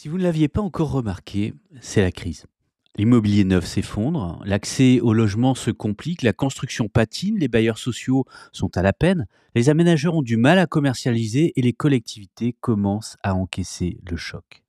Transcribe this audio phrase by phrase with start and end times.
[0.00, 2.46] Si vous ne l'aviez pas encore remarqué, c'est la crise.
[2.94, 8.76] L'immobilier neuf s'effondre, l'accès au logement se complique, la construction patine, les bailleurs sociaux sont
[8.76, 9.26] à la peine,
[9.56, 14.62] les aménageurs ont du mal à commercialiser et les collectivités commencent à encaisser le choc.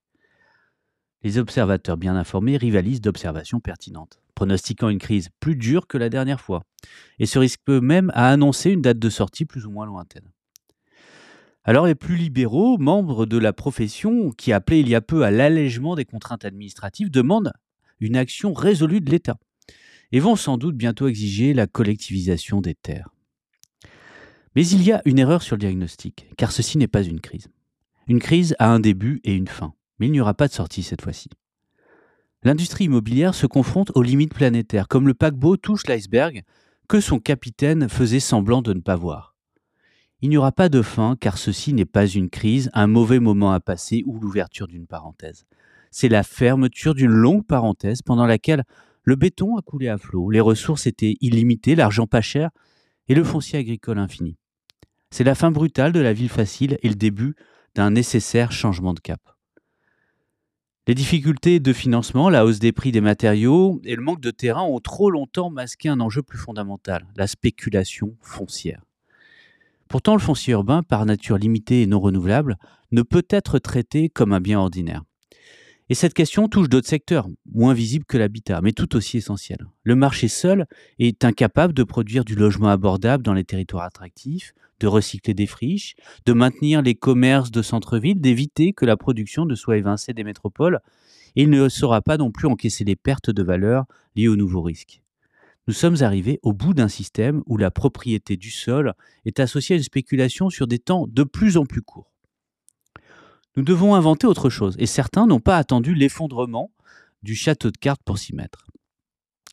[1.22, 6.42] Les observateurs bien informés rivalisent d'observations pertinentes, pronostiquant une crise plus dure que la dernière
[6.42, 6.64] fois,
[7.20, 10.32] et se risquent même à annoncer une date de sortie plus ou moins lointaine.
[11.70, 15.30] Alors les plus libéraux, membres de la profession, qui appelaient il y a peu à
[15.30, 17.54] l'allègement des contraintes administratives, demandent
[18.00, 19.38] une action résolue de l'État
[20.12, 23.14] et vont sans doute bientôt exiger la collectivisation des terres.
[24.56, 27.50] Mais il y a une erreur sur le diagnostic, car ceci n'est pas une crise.
[28.08, 30.82] Une crise a un début et une fin, mais il n'y aura pas de sortie
[30.82, 31.30] cette fois-ci.
[32.42, 36.42] L'industrie immobilière se confronte aux limites planétaires, comme le paquebot touche l'iceberg
[36.88, 39.29] que son capitaine faisait semblant de ne pas voir.
[40.22, 43.52] Il n'y aura pas de fin, car ceci n'est pas une crise, un mauvais moment
[43.52, 45.46] à passer ou l'ouverture d'une parenthèse
[45.92, 48.64] c'est la fermeture d'une longue parenthèse pendant laquelle
[49.04, 52.50] le béton a coulé à flot, les ressources étaient illimitées, l'argent pas cher
[53.08, 54.38] et le foncier agricole infini.
[55.10, 57.36] C'est la fin brutale de la ville facile et le début
[57.74, 59.20] d'un nécessaire changement de cap.
[60.86, 64.64] Les difficultés de financement, la hausse des prix des matériaux et le manque de terrain
[64.64, 68.89] ont trop longtemps masqué un enjeu plus fondamental, la spéculation foncière.
[69.90, 72.58] Pourtant, le foncier urbain, par nature limité et non renouvelable,
[72.92, 75.04] ne peut être traité comme un bien ordinaire.
[75.90, 79.66] Et cette question touche d'autres secteurs, moins visibles que l'habitat, mais tout aussi essentiels.
[79.82, 80.68] Le marché seul
[81.00, 85.96] est incapable de produire du logement abordable dans les territoires attractifs, de recycler des friches,
[86.28, 90.80] de maintenir les commerces de centre-ville, d'éviter que la production ne soit évincée des métropoles,
[91.36, 95.02] il ne saura pas non plus encaisser les pertes de valeur liées aux nouveaux risques.
[95.70, 99.78] Nous sommes arrivés au bout d'un système où la propriété du sol est associée à
[99.78, 102.12] une spéculation sur des temps de plus en plus courts.
[103.56, 106.72] Nous devons inventer autre chose, et certains n'ont pas attendu l'effondrement
[107.22, 108.66] du château de cartes pour s'y mettre.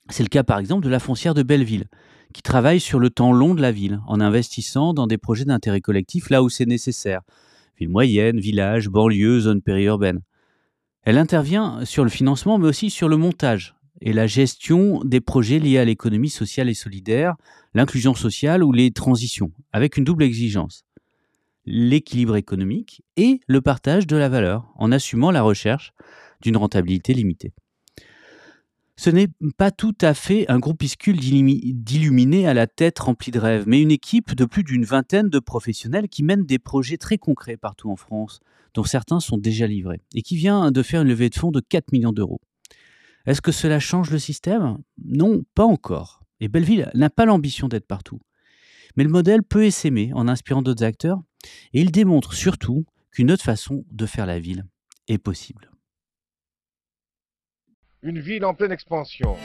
[0.09, 1.85] C'est le cas par exemple de la foncière de Belleville,
[2.33, 5.83] qui travaille sur le temps long de la ville, en investissant dans des projets d'intérêt
[5.83, 7.21] collectif là où c'est nécessaire.
[7.79, 10.23] Ville moyenne, village, banlieue, zone périurbaine.
[11.03, 15.59] Elle intervient sur le financement, mais aussi sur le montage et la gestion des projets
[15.59, 17.37] liés à l'économie sociale et solidaire,
[17.75, 20.87] l'inclusion sociale ou les transitions, avec une double exigence
[21.67, 25.93] l'équilibre économique et le partage de la valeur, en assumant la recherche
[26.41, 27.53] d'une rentabilité limitée.
[28.99, 33.65] Ce n'est pas tout à fait un groupuscule d'illuminés à la tête remplie de rêves,
[33.67, 37.59] mais une équipe de plus d'une vingtaine de professionnels qui mènent des projets très concrets
[37.59, 38.41] partout en France,
[38.73, 41.61] dont certains sont déjà livrés, et qui vient de faire une levée de fonds de
[41.61, 42.41] 4 millions d'euros.
[43.27, 44.79] Est-ce que cela change le système?
[45.05, 46.23] Non, pas encore.
[46.41, 48.21] Et Belleville n'a pas l'ambition d'être partout.
[48.97, 51.21] Mais le modèle peut essaimer en inspirant d'autres acteurs
[51.73, 54.65] et il démontre surtout qu'une autre façon de faire la ville
[55.09, 55.71] est possible.
[58.03, 59.37] Une ville en pleine expansion.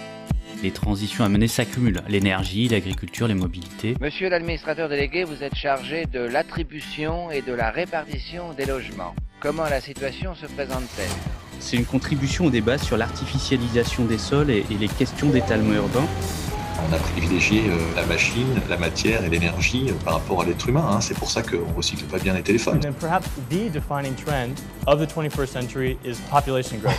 [0.62, 3.96] Les transitions à mener s'accumulent, l'énergie, l'agriculture, les mobilités.
[4.00, 9.16] Monsieur l'administrateur délégué, vous êtes chargé de l'attribution et de la répartition des logements.
[9.40, 11.51] Comment la situation se présente-t-elle?
[11.62, 16.06] C'est une contribution au débat sur l'artificialisation des sols et, et les questions d'étalement urbain.
[16.90, 20.68] On a privilégié euh, la machine, la matière et l'énergie euh, par rapport à l'être
[20.68, 20.86] humain.
[20.92, 21.02] Hein.
[21.02, 22.80] C'est pour ça qu'on ne recycle pas bien les téléphones.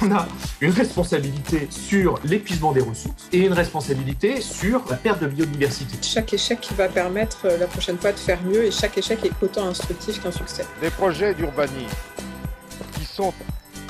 [0.02, 0.28] On a
[0.60, 5.98] une responsabilité sur l'épuisement des ressources et une responsabilité sur la perte de biodiversité.
[6.00, 9.42] Chaque échec va permettre euh, la prochaine fois de faire mieux et chaque échec est
[9.42, 10.64] autant instructif qu'un succès.
[10.80, 11.88] Des projets d'urbanisme
[12.94, 13.32] qui sont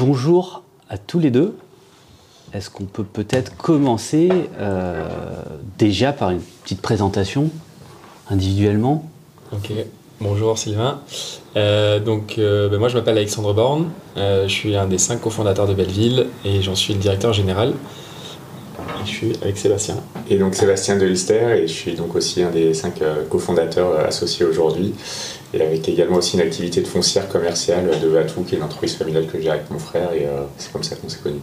[0.00, 1.54] Bonjour à tous les deux.
[2.54, 5.06] Est-ce qu'on peut peut-être commencer euh,
[5.76, 7.50] déjà par une petite présentation
[8.30, 9.10] individuellement?
[9.52, 9.70] Ok,
[10.18, 11.02] bonjour Sylvain.
[11.56, 15.68] Euh, donc, euh, ben moi je m'appelle Alexandre Borne, je suis un des cinq cofondateurs
[15.68, 17.74] de Belleville et j'en suis le directeur général.
[18.78, 19.96] Et je suis avec Sébastien.
[20.30, 24.94] Et donc Sébastien de et je suis donc aussi un des cinq cofondateurs associés aujourd'hui
[25.52, 28.94] et avec également aussi une activité de foncière commerciale de Vatou, qui est une entreprise
[28.94, 31.40] familiale que j'ai avec mon frère, et euh, c'est comme ça qu'on s'est connus.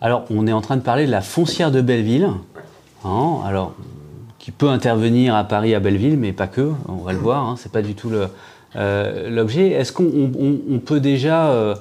[0.00, 2.28] Alors, on est en train de parler de la foncière de Belleville,
[3.04, 3.74] hein, alors,
[4.38, 7.54] qui peut intervenir à Paris, à Belleville, mais pas que, on va le voir, hein,
[7.58, 8.10] c'est pas du tout
[8.74, 9.70] l'objet.
[9.70, 11.74] Est-ce qu'on peut déjà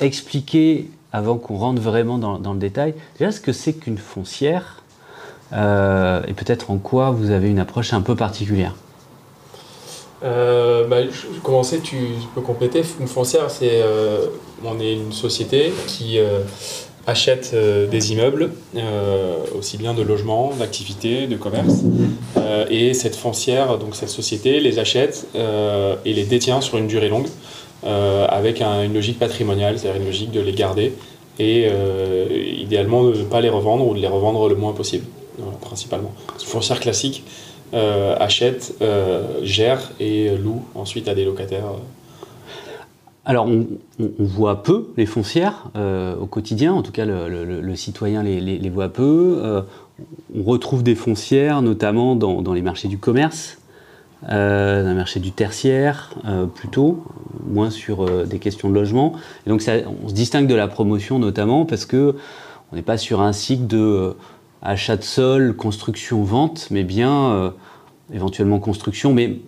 [0.00, 4.82] expliquer, avant qu'on rentre vraiment dans, dans, le détail, déjà ce que c'est qu'une foncière
[5.52, 8.74] et peut-être en quoi vous avez une approche un peu particulière?
[10.22, 10.98] Euh, bah,
[11.42, 11.96] commencer, tu
[12.34, 12.82] peux compléter.
[13.00, 14.26] Une foncière, c'est euh,
[14.64, 16.40] on est une société qui euh,
[17.06, 18.50] achète euh, des immeubles,
[19.56, 21.82] aussi bien de logements, d'activités, de commerce.
[22.70, 25.26] et cette foncière, donc cette société, les achète
[26.04, 27.28] et les détient sur une durée longue,
[27.84, 30.92] avec une logique patrimoniale, c'est-à-dire une logique de les garder
[31.38, 31.70] et
[32.58, 35.04] idéalement de ne pas les revendre ou de les revendre le moins possible,
[35.60, 36.12] principalement.
[36.40, 37.22] Une foncière classique,
[37.72, 41.64] achète, euh, gère et loue ensuite à des locataires.
[43.24, 43.66] Alors, on,
[44.18, 49.64] voit peu les foncières euh, au quotidien, en tout cas le, citoyen les, voit peu.
[50.34, 53.58] on retrouve des foncières notamment dans, les marchés du commerce,
[54.22, 56.14] dans les marchés du tertiaire
[56.54, 57.02] plutôt,
[57.48, 59.14] moins sur des questions de logement.
[59.48, 59.60] Donc,
[60.04, 62.14] on se distingue de la promotion notamment parce que
[62.72, 64.14] on n'est pas sur un cycle de
[64.62, 67.50] achat de sol, construction, vente, mais bien euh,
[68.12, 69.38] éventuellement construction, mais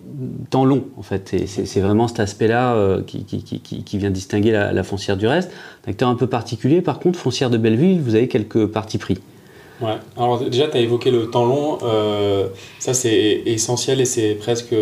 [0.49, 1.35] temps long en fait.
[1.47, 5.51] C'est vraiment cet aspect-là euh, qui, vient distinguer la, foncière du reste.
[5.85, 9.17] Un acteur un peu particulier, par contre, foncière de Belleville, vous avez quelques partis pris.
[9.81, 12.47] Ouais, alors déjà tu as évoqué le temps long, euh,
[12.79, 14.75] ça c'est essentiel et c'est presque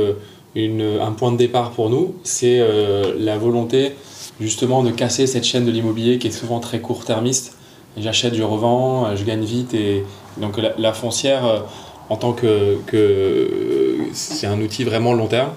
[0.56, 2.66] un point de départ pour nous, c'est
[3.20, 3.92] la volonté
[4.40, 7.57] justement de casser cette chaîne de l'immobilier qui est souvent très court-termiste
[7.98, 9.74] j'achète, je revends, je gagne vite.
[9.74, 10.04] Et
[10.40, 11.60] donc la, foncière, euh,
[12.10, 12.78] en tant que,
[14.14, 15.50] c'est un outil vraiment long terme.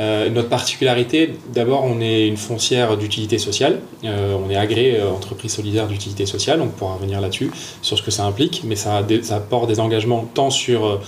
[0.00, 3.78] Euh, notre particularité, d'abord, on est une foncière d'utilité sociale.
[4.04, 8.10] Euh, on est agréé entreprise solidaire d'utilité sociale, on pourra revenir là-dessus, sur ce que
[8.10, 11.00] ça implique, mais ça, ça des engagements tant sur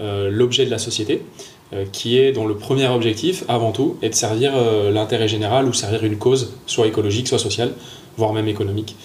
[0.00, 1.22] l'objet de la société,
[1.92, 4.52] qui est dont le premier objectif, avant tout, est de servir
[4.92, 7.72] l'intérêt général ou servir une cause, soit écologique, soit sociale,
[8.16, 8.96] voire même économique.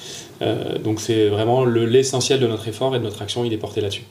[0.42, 3.82] Euh, donc c'est vraiment l'essentiel de notre effort et de notre action, il est porté
[3.82, 4.06] là-dessus.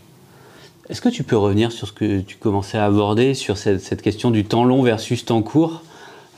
[0.89, 4.31] Est-ce que tu peux revenir sur ce que tu commençais à aborder, sur cette, question
[4.31, 5.83] du temps long versus temps court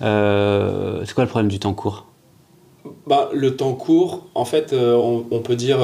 [0.03, 2.07] euh, C'est quoi le problème du temps court?
[3.07, 5.79] Bah, le temps court, en fait, euh, on, peut dire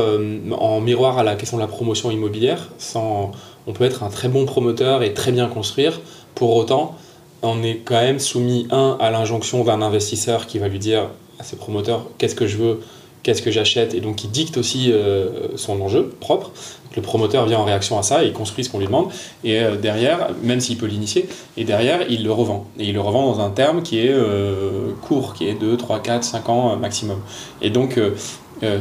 [0.59, 3.33] en miroir à la question de la promotion immobilière, sans,
[3.67, 6.01] on peut être un très bon promoteur et très bien construire.
[6.35, 6.97] Pour autant,
[7.43, 11.09] on est quand même soumis, un, à l'injonction d'un investisseur qui va lui dire
[11.39, 12.81] à ses promoteurs qu'est-ce que je veux,
[13.27, 16.53] qu'est-ce que j'achète, et donc il dicte aussi euh, son enjeu propre.
[16.95, 19.09] le promoteur vient en réaction à ça, et il construit ce qu'on lui demande,
[19.43, 22.69] et euh, derrière, même s'il peut l'initier, et derrière, il le revend.
[22.79, 25.99] Et il le revend dans un terme qui est euh, court, qui est 2, 3,
[25.99, 27.19] 4, 5 ans maximum.
[27.63, 27.99] Et donc,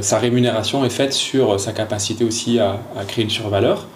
[0.01, 3.87] sa rémunération est faite sur sa capacité aussi à, à, créer une survaleur,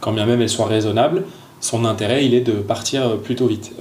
[0.00, 1.24] quand bien même elle soit raisonnable.
[1.60, 3.72] Son intérêt, il est de partir plutôt vite.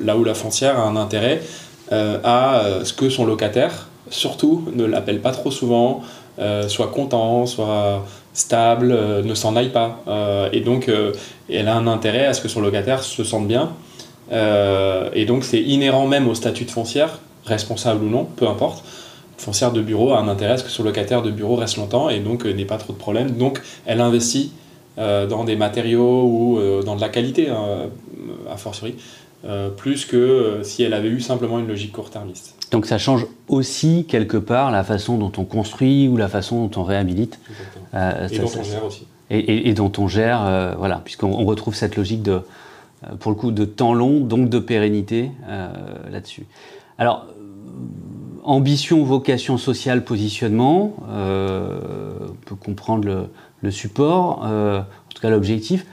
[0.00, 1.42] là où la foncière a un intérêt
[1.90, 6.02] à ce que son locataire surtout ne l'appelle pas trop souvent,
[6.38, 10.00] euh, soit content, soit stable, euh, ne s'en aille pas.
[10.06, 10.90] Euh, et donc,
[11.50, 13.72] elle a un intérêt à ce que son locataire se sente bien.
[14.30, 18.84] et donc, c'est inhérent même au statut de foncière, responsable ou non, peu importe.
[19.38, 22.10] Foncière de bureau a un intérêt à ce que son locataire de bureau reste longtemps
[22.10, 23.30] et donc n'ait pas trop de problèmes.
[23.30, 24.52] Donc, elle investit
[24.96, 27.88] dans des matériaux ou dans de la qualité, hein,
[28.52, 28.96] a fortiori,
[29.76, 32.57] plus que si elle avait eu simplement une logique court-termiste.
[32.70, 36.80] Donc ça change aussi quelque part la façon dont on construit ou la façon dont
[36.80, 37.38] on réhabilite.
[37.94, 39.06] Euh, et dont on gère aussi.
[39.30, 42.40] Et, dont on gère, euh, voilà, puisqu'on retrouve cette logique de,
[43.04, 45.30] euh, pour le coup, de temps long, donc de pérennité
[46.10, 46.46] là-dessus.
[46.96, 47.26] Alors,
[48.42, 53.28] ambition, vocation sociale, positionnement, on peut comprendre le,
[53.60, 54.84] le support, en
[55.14, 55.84] tout cas l'objectif.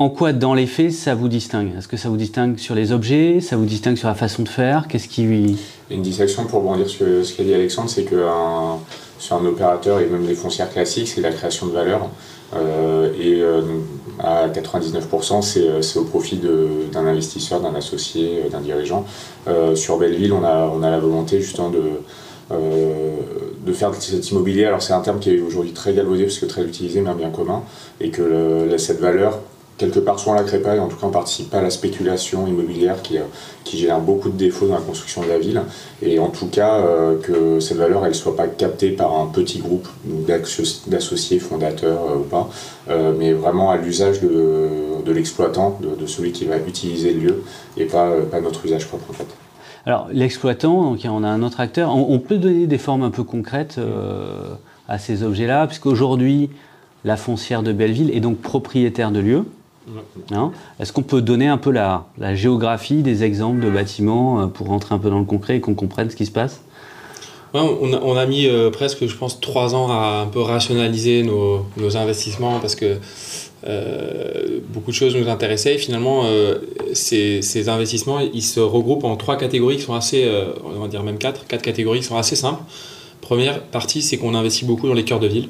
[0.00, 1.72] En quoi, dans les faits, ça vous distingue?
[1.76, 3.42] Est-ce que ça vous distingue sur les objets?
[3.42, 4.88] Ça vous distingue sur la façon de faire?
[4.88, 5.58] Qu'est-ce qui...
[5.90, 8.24] Une distinction pour rebondir sur ce qu'a dit Alexandre, c'est que
[9.18, 12.08] sur un opérateur et même les foncières classiques, c'est la création de valeur.
[12.56, 13.60] Euh, et euh,
[14.18, 16.40] à 99%, euh, c'est au profit
[16.90, 19.04] d'un investisseur, d'un associé, d'un dirigeant.
[19.74, 21.82] sur Belleville, on a, on a la volonté justement de,
[23.66, 24.64] de faire cet immobilier.
[24.64, 27.14] Alors c'est un terme qui est aujourd'hui très galvaudé parce que très utilisé, mais un
[27.14, 27.64] bien commun.
[28.00, 29.40] Et que cette valeur
[29.80, 32.46] quelque part, soit on la crée en tout cas on participe pas à la spéculation
[32.46, 33.22] immobilière qui, euh,
[33.64, 35.62] qui génère beaucoup de défauts dans la construction de la ville,
[36.02, 39.58] et en tout cas euh, que cette valeur elle soit pas captée par un petit
[39.58, 39.88] groupe
[40.86, 42.50] d'associés fondateurs euh, ou pas,
[43.18, 44.68] mais vraiment à l'usage de,
[45.04, 47.42] de l'exploitant, de, celui qui va utiliser le lieu,
[47.76, 49.26] et pas, pas notre usage propre en fait.
[49.86, 53.78] Alors l'exploitant, on a un autre acteur, on, peut donner des formes un peu concrètes
[54.88, 56.50] à ces objets-là, puisqu'aujourd'hui
[57.04, 59.44] la foncière de Belleville est donc propriétaire de lieux.
[60.78, 64.98] Est-ce qu'on peut donner un peu la, géographie des exemples de bâtiments pour rentrer un
[64.98, 66.60] peu dans le concret et qu'on comprenne ce qui se passe?
[67.52, 72.60] On, a, mis euh, presque, je pense, trois ans à un peu rationaliser nos, investissements
[72.60, 72.98] parce que
[73.66, 75.74] euh, beaucoup de choses nous intéressaient.
[75.74, 76.58] Et finalement, euh,
[76.92, 81.02] ces, investissements, ils se regroupent en trois catégories qui sont assez, euh, on va dire
[81.02, 82.62] même quatre, catégories qui sont assez simples.
[83.20, 85.48] Première partie, c'est qu'on investit beaucoup dans les cœurs de ville.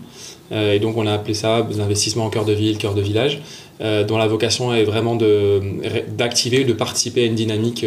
[0.53, 3.01] Euh, et donc, on a appelé ça des investissements en cœur de ville, cœur de
[3.01, 7.87] village, euh, dont la vocation est vraiment d'activer, de, de, participer à une dynamique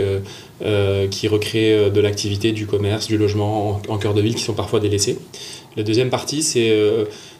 [0.63, 4.43] euh, qui recrée de l'activité, du commerce, du logement en, en, cœur de ville qui
[4.43, 5.19] sont parfois délaissés.
[5.77, 6.71] La deuxième partie, c'est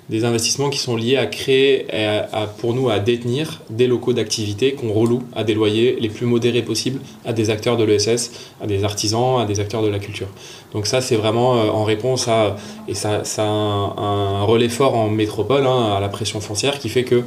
[0.10, 4.74] des investissements qui sont liés à créer, à, pour nous, à détenir des locaux d'activité
[4.74, 8.32] qu'on reloue à des loyers les plus modérés possibles à des acteurs de l'ESS,
[8.62, 10.28] à des artisans, à des acteurs de la culture.
[10.74, 12.58] Donc ça, c'est vraiment euh, en réponse à,
[12.88, 16.90] et ça, ça a un, relais fort en métropole, hein, à la pression foncière, qui
[16.90, 17.24] fait que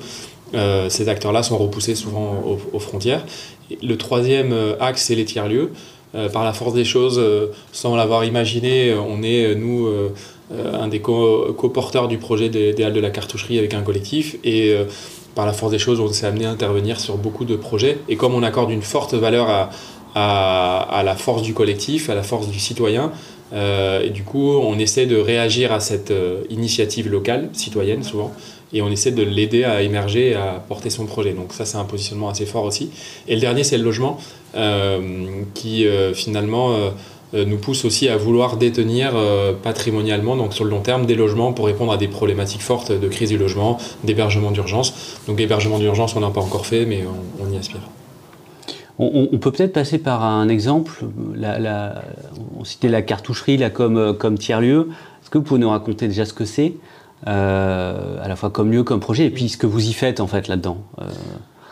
[0.54, 3.24] euh, ces acteurs-là sont repoussés souvent aux, aux frontières.
[3.70, 5.72] Et le troisième axe, c'est les tiers-lieux.
[6.16, 10.08] Euh, par la force des choses, euh, sans l'avoir imaginé, on est, nous, euh,
[10.50, 14.36] un des co-porteurs co du projet des, des, Halles de la Cartoucherie avec un collectif.
[14.44, 14.74] Et
[15.34, 17.98] par la force des choses, on s'est amené à intervenir sur beaucoup de projets.
[18.08, 19.70] Et comme on accorde une forte valeur
[20.14, 23.12] à, la force du collectif, à la force du citoyen,
[23.52, 28.32] euh, et du coup, on essaie de réagir à cette euh, initiative locale, citoyenne souvent,
[28.76, 31.32] et on essaie de l'aider à émerger, à porter son projet.
[31.32, 32.90] Donc ça, c'est un positionnement assez fort aussi.
[33.28, 34.18] Et le dernier, c'est le logement,
[34.54, 35.00] euh,
[35.54, 36.76] qui finalement
[37.32, 39.12] nous pousse aussi à vouloir détenir
[39.62, 43.08] patrimonialement, donc sur le long terme, des logements pour répondre à des problématiques fortes de
[43.08, 45.18] crise du logement, d'hébergement d'urgence.
[45.26, 47.04] Donc l'hébergement d'urgence, on n'a pas encore fait, mais
[47.40, 47.80] on, y aspire.
[48.98, 51.04] On, peut peut-être passer par un exemple.
[52.58, 54.88] On citait la cartoucherie là, comme, comme tiers-lieu.
[55.26, 56.72] Est-ce que vous pouvez nous raconter déjà ce que c'est, euh,
[57.24, 60.26] à la fois comme lieu, comme projet, et puis ce que vous y faites en
[60.26, 61.04] fait là-dedans euh,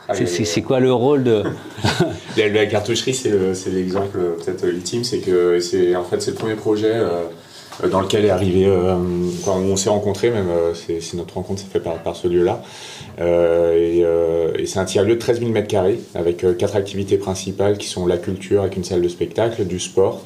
[0.09, 1.43] ah, C'est quoi le rôle de
[2.37, 6.55] la, la, cartoucherie C'est l'exemple peut-être ultime, c'est que c'est en fait c'est le premier
[6.55, 6.93] projet.
[6.93, 7.25] Euh,
[7.91, 8.97] dans lequel est arrivé, euh,
[9.45, 12.63] quand on s'est rencontrés, même c'est notre rencontre s'est faite par, par, ce lieu-là.
[13.21, 17.79] Euh, et, euh, et c'est un tiers-lieu de 13 000 m2 avec quatre activités principales
[17.79, 20.23] qui sont la culture avec une salle de spectacle, du sport.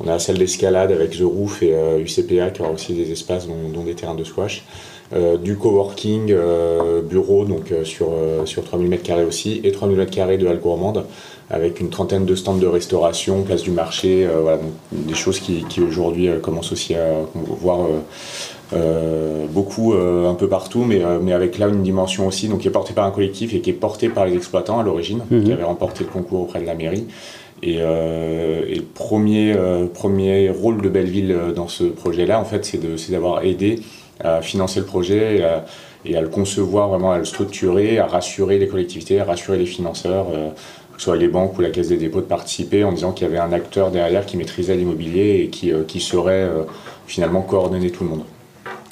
[0.00, 3.46] On a la salle d'escalade avec The Roof et UCPA qui aura aussi des espaces
[3.46, 4.64] dont, dont des terrains de squash.
[5.12, 8.12] Euh, du coworking euh, bureau donc euh, sur,
[8.44, 11.04] sur 3000 m2 aussi et 3000 m2 de halle gourmande
[11.50, 15.64] avec une trentaine de stands de restauration, place du marché, voilà, donc des choses qui,
[15.68, 17.88] qui aujourd'hui commencent aussi à voir
[18.72, 22.60] euh, beaucoup euh, un peu partout, mais, euh, mais avec là une dimension aussi donc,
[22.60, 25.22] qui est portée par un collectif et qui est portée par les exploitants à l'origine,
[25.28, 25.42] mmh.
[25.42, 27.06] qui avaient remporté le concours auprès de la mairie.
[27.62, 32.64] Et, euh, et le premier, euh, premier rôle de Belleville dans ce projet-là, en fait,
[32.64, 33.80] c'est d'avoir aidé
[34.22, 35.64] à financer le projet et à,
[36.04, 39.66] et à, le concevoir, vraiment à le structurer, à rassurer les collectivités, à rassurer les
[39.66, 43.12] financeurs, que ce soit les banques ou la Caisse des dépôts, de participer en disant
[43.12, 46.48] qu'il y avait un acteur derrière qui maîtrisait l'immobilier et qui, qui saurait
[47.06, 48.24] finalement coordonner tout le monde.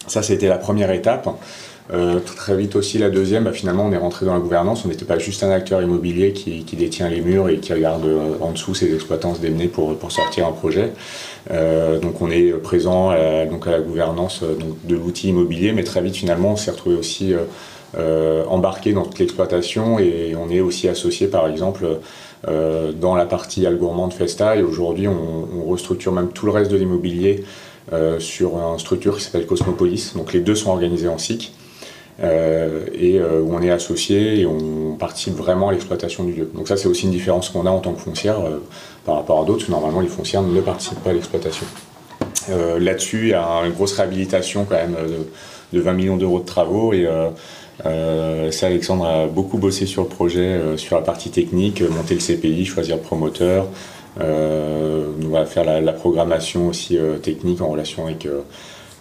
[0.06, 1.28] Ça, c'était la première étape.
[1.90, 4.84] Euh, très vite aussi, la deuxième, bah, finalement, on est rentré dans la gouvernance.
[4.84, 8.34] On n'était pas juste un acteur immobilier qui, détient les murs et qui regarde euh,
[8.40, 10.92] en dessous ses exploitants se démener pour, sortir un projet.
[11.50, 16.02] Euh, donc, on est présent à, donc à la gouvernance de l'outil immobilier, mais très
[16.02, 17.34] vite, finalement, on s'est retrouvé aussi
[18.48, 21.86] embarqué dans toute l'exploitation et on est aussi associé, par exemple,
[22.46, 24.56] dans la partie Algourmand de Festa.
[24.56, 27.44] Et aujourd'hui, on, restructure même tout le reste de l'immobilier
[28.18, 30.12] sur une structure qui s'appelle Cosmopolis.
[30.14, 31.52] Donc les deux sont organisés en SIC.
[32.20, 36.50] Euh, et euh, où on est associé et on participe vraiment à l'exploitation du lieu.
[36.52, 38.58] Donc ça c'est aussi une différence qu'on a en tant que foncière euh,
[39.04, 39.70] par rapport à d'autres.
[39.70, 41.66] Normalement les foncières ne participent pas à l'exploitation.
[42.50, 46.40] Euh, Là-dessus il y a une grosse réhabilitation quand même de, de 20 millions d'euros
[46.40, 47.06] de travaux et
[47.84, 52.64] ça Alexandre a beaucoup bossé sur le projet, sur la partie technique, monter le CPI,
[52.64, 53.68] choisir le promoteur,
[54.20, 58.40] euh, on faire la, programmation aussi euh, technique en relation avec euh,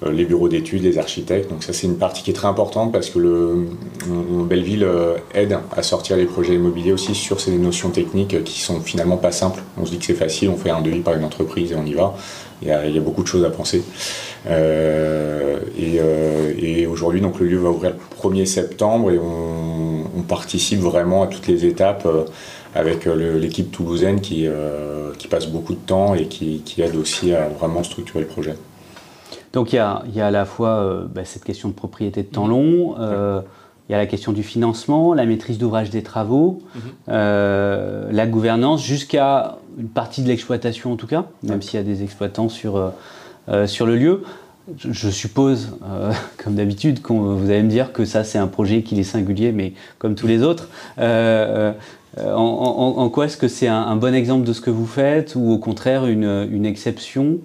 [0.05, 1.49] les bureaux d'études, les architectes.
[1.49, 3.67] Donc ça c'est une partie qui est très importante parce que le,
[4.45, 4.87] Belleville
[5.33, 9.31] aide à sortir les projets immobiliers aussi sur ces notions techniques qui sont finalement pas
[9.31, 9.61] simples.
[9.77, 11.85] On se dit que c'est facile, on fait un devis par une entreprise et on
[11.85, 12.15] y va.
[12.61, 13.83] Il y a, il y a beaucoup de choses à penser.
[14.47, 20.03] Euh, et, euh, et aujourd'hui donc le lieu va ouvrir le 1er septembre et on,
[20.17, 22.05] on participe vraiment à toutes les étapes.
[22.05, 22.23] Euh,
[22.75, 27.33] avec l'équipe toulousaine qui, euh, qui, passe beaucoup de temps et qui, qui, aide aussi
[27.33, 28.53] à vraiment structurer le projet.
[29.53, 31.73] Donc il y a, il y a à la fois euh, bah, cette question de
[31.73, 33.41] propriété de temps long, euh,
[33.89, 36.79] il y a la question du financement, la maîtrise d'ouvrage des travaux, mmh.
[37.09, 41.85] euh, la gouvernance, jusqu'à une partie de l'exploitation en tout cas, même s'il y a
[41.85, 42.91] des exploitants sur,
[43.65, 44.23] sur le lieu.
[44.77, 45.77] je suppose,
[46.43, 49.53] comme d'habitude, que vous allez me dire que ça c'est un projet qui est singulier,
[49.53, 50.67] mais comme tous les autres.
[52.25, 55.59] En, quoi est-ce que c'est un, bon exemple de ce que vous faites ou au
[55.59, 57.37] contraire une, exception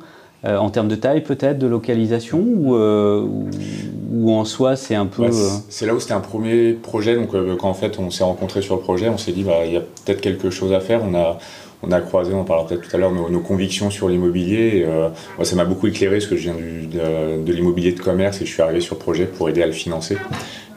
[0.45, 5.27] en termes de taille peut-être, de localisation ou, ou, en soi c'est un peu...
[5.69, 8.75] c'est là où c'était un premier projet, donc quand en fait on s'est rencontré sur
[8.75, 11.03] le projet, on s'est dit bah, il y a peut-être quelque chose à faire.
[11.05, 11.39] On a,
[11.83, 14.85] on a croisé, on parlera peut-être tout à l'heure, nos, convictions sur l'immobilier.
[14.87, 18.47] Euh, moi, ça m'a beaucoup éclairé parce que je viens de, l'immobilier de commerce et
[18.47, 20.17] je suis arrivé sur le projet pour aider à le financer.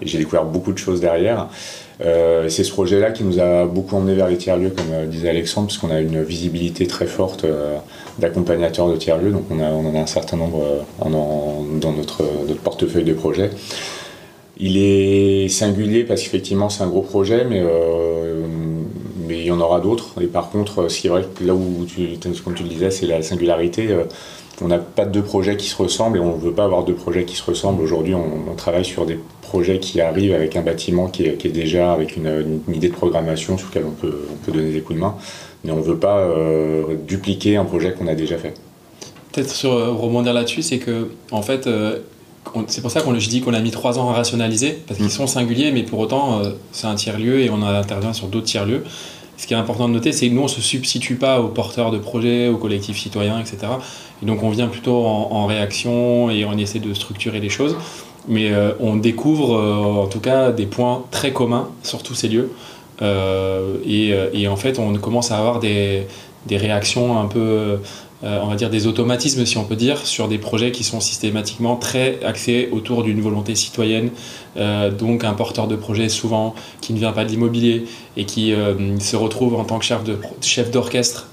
[0.01, 1.47] Et j'ai découvert beaucoup de choses derrière.
[2.03, 5.29] Euh, c'est ce projet-là qui nous a beaucoup emmené vers les tiers-lieux, comme euh, disait
[5.29, 7.45] Alexandre, parce qu'on a une visibilité très forte
[8.19, 9.31] d'accompagnateurs de tiers-lieux.
[9.31, 10.63] Donc on, en a un certain nombre
[10.99, 13.49] dans notre, notre portefeuille de projets.
[14.57, 17.61] Il est singulier parce qu'effectivement c'est un gros projet, mais
[19.27, 20.21] mais il y en aura d'autres.
[20.21, 23.87] Et par contre, c'est vrai que là où, tu, le disais, c'est la singularité.
[23.91, 24.03] Euh,
[24.61, 26.93] on n'a pas deux projets qui se ressemblent et on ne veut pas avoir deux
[26.93, 27.81] projets qui se ressemblent.
[27.81, 32.15] Aujourd'hui, on, travaille sur des projets qui arrivent avec un bâtiment qui est, déjà avec
[32.15, 35.15] une, idée de programmation sur lequel on peut, on peut donner des coups de main.
[35.65, 38.53] Mais on ne veut pas euh, dupliquer un projet qu'on a déjà fait.
[39.31, 41.67] Peut-être sur euh, rebondir là-dessus, c'est que en fait,
[42.67, 45.07] c'est pour ça qu'on je dis qu'on a mis trois ans à rationaliser parce qu'ils
[45.07, 45.11] mm.
[45.11, 46.41] sont singuliers, mais pour autant,
[46.71, 48.83] c'est un tiers lieu et on intervient sur d'autres tiers lieux
[49.37, 51.49] ce qui est important de noter, c'est que nous, on ne se substitue pas aux
[51.49, 53.57] porteurs de projets, aux collectifs citoyens, etc.
[54.23, 57.75] Et donc, on vient plutôt en, réaction et on essaie de structurer les choses.
[58.27, 62.27] Mais euh, on découvre, euh, en tout cas, des points très communs sur tous ces
[62.27, 62.51] lieux.
[63.01, 66.07] Euh, et, en fait, on commence à avoir des,
[66.49, 67.79] réactions un peu
[68.23, 70.99] euh, on va dire des automatismes, si on peut dire, sur des projets qui sont
[70.99, 74.09] systématiquement très axés autour d'une volonté citoyenne.
[74.57, 77.85] Euh, donc un porteur de projet souvent qui ne vient pas de l'immobilier
[78.17, 79.85] et qui euh, se retrouve en tant que
[80.41, 81.27] chef d'orchestre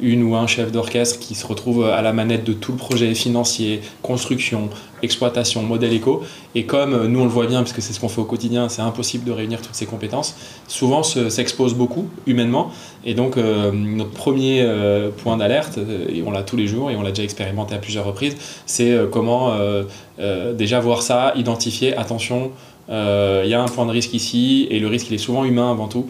[0.00, 3.14] une ou un chef d'orchestre qui se retrouve à la manette de tout le projet
[3.14, 4.70] financier, construction,
[5.02, 6.22] exploitation, modèle éco.
[6.54, 8.24] Et comme euh, nous on le voit bien, parce que c'est ce qu'on fait au
[8.24, 10.36] quotidien, c'est impossible de réunir toutes ces compétences,
[10.68, 12.70] souvent s'expose beaucoup humainement.
[13.04, 16.96] Et donc euh, notre premier euh, point d'alerte, et on l'a tous les jours et
[16.96, 19.52] on l'a déjà expérimenté à plusieurs reprises, c'est comment
[20.54, 22.52] déjà voir ça, identifier, attention,
[22.88, 22.94] il
[23.48, 25.88] y a un point de risque ici, et le risque il est souvent humain avant
[25.88, 26.06] tout.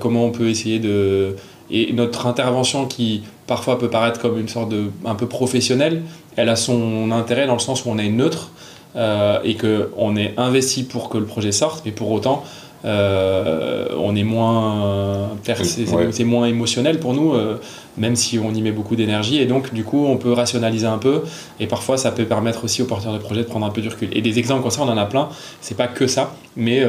[0.00, 1.36] comment on peut essayer de
[1.72, 6.02] et notre intervention, qui parfois peut paraître comme une sorte de un peu professionnelle,
[6.36, 8.50] elle a son intérêt dans le sens où on est neutre
[8.94, 12.44] euh, et qu'on est investi pour que le projet sorte, mais pour autant,
[12.84, 17.60] euh, on est moins c'est moins émotionnel pour nous euh,
[17.96, 19.38] même si on y met beaucoup d'énergie.
[19.38, 21.22] Et donc du coup on peut rationaliser un peu
[21.60, 23.88] et parfois ça peut permettre aussi aux porteurs de projet de prendre un peu du
[23.88, 24.08] recul.
[24.12, 25.28] Et des exemples comme ça on en a plein.
[25.60, 26.84] C'est pas que ça mais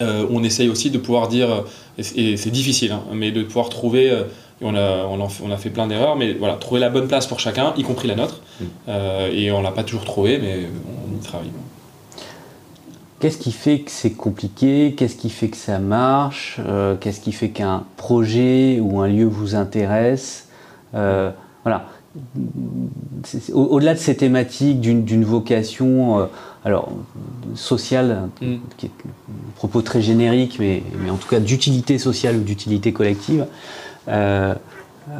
[0.00, 1.64] euh, on essaye aussi de pouvoir dire,
[1.98, 4.24] et c'est difficile, hein, mais de pouvoir trouver, euh,
[4.62, 7.74] on, a, on, a, fait plein d'erreurs, mais voilà, trouver la bonne place pour chacun,
[7.76, 8.40] y compris la nôtre.
[8.60, 8.64] Mm.
[8.88, 10.68] Euh, et on l'a pas toujours trouvé, mais
[11.12, 11.50] on y travaille.
[13.20, 14.94] Qu'est-ce qui fait que c'est compliqué?
[14.96, 16.58] Qu'est-ce qui fait que ça marche?
[17.00, 20.48] Qu'est-ce qui fait qu'un projet ou un lieu vous intéresse?
[20.94, 21.84] Voilà.
[23.52, 26.28] Au-delà de ces thématiques d'une vocation
[26.64, 26.90] alors
[27.54, 28.56] social, mm.
[28.76, 33.46] qui est un propos très générique, mais, en tout cas d'utilité sociale ou d'utilité collective,
[34.08, 34.54] euh,
[35.10, 35.14] euh,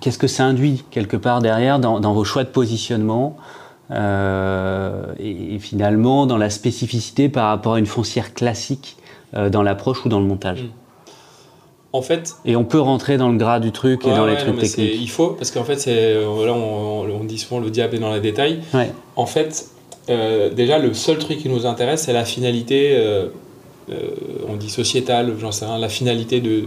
[0.00, 3.36] qu'est-ce que ça induit quelque part derrière dans, vos choix de positionnement
[3.90, 8.96] euh, et, finalement dans la spécificité par rapport à une foncière classique
[9.50, 10.62] dans l'approche ou dans le montage?
[10.62, 10.81] Mm.
[11.94, 14.58] En fait, et on peut rentrer dans le gras du truc et dans les trucs
[14.58, 14.96] techniques.
[14.98, 18.14] Il faut parce qu'en fait, c'est là on, on, dit souvent le diable est dans
[18.14, 18.60] les détails.
[19.14, 19.66] En fait,
[20.10, 23.28] euh, déjà, le seul truc qui nous intéresse, c'est la finalité, euh,
[23.90, 24.10] euh,
[24.48, 26.64] on dit sociétale, j'en sais rien, la finalité de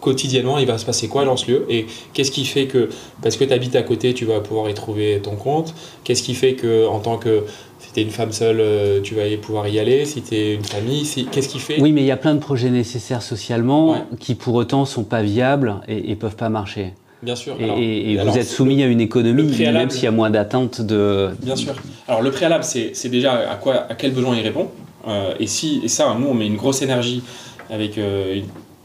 [0.00, 2.88] quotidiennement, il va se passer quoi dans ce lieu et qu'est-ce qui fait que,
[3.22, 6.34] parce que tu habites à côté, tu vas pouvoir y trouver ton compte, qu'est-ce qui
[6.34, 7.44] fait que, en tant que
[7.86, 10.04] si tu es une femme seule, tu vas pouvoir y aller.
[10.04, 12.40] Si tu es une famille, qu'est-ce qui fait Oui, mais il y a plein de
[12.40, 16.94] projets nécessaires socialement qui pour autant sont pas viables et, et peuvent pas marcher.
[17.24, 17.56] Bien sûr.
[17.60, 21.30] Et, vous êtes soumis à une économie, même s'il y a moins d'attentes de.
[21.42, 21.74] Bien sûr.
[22.06, 24.68] Alors le préalable, c'est déjà à, quoi, à quel besoin il répond.
[25.06, 27.22] Euh, et, si, et ça, nous, on met une grosse énergie
[27.70, 28.40] avec euh,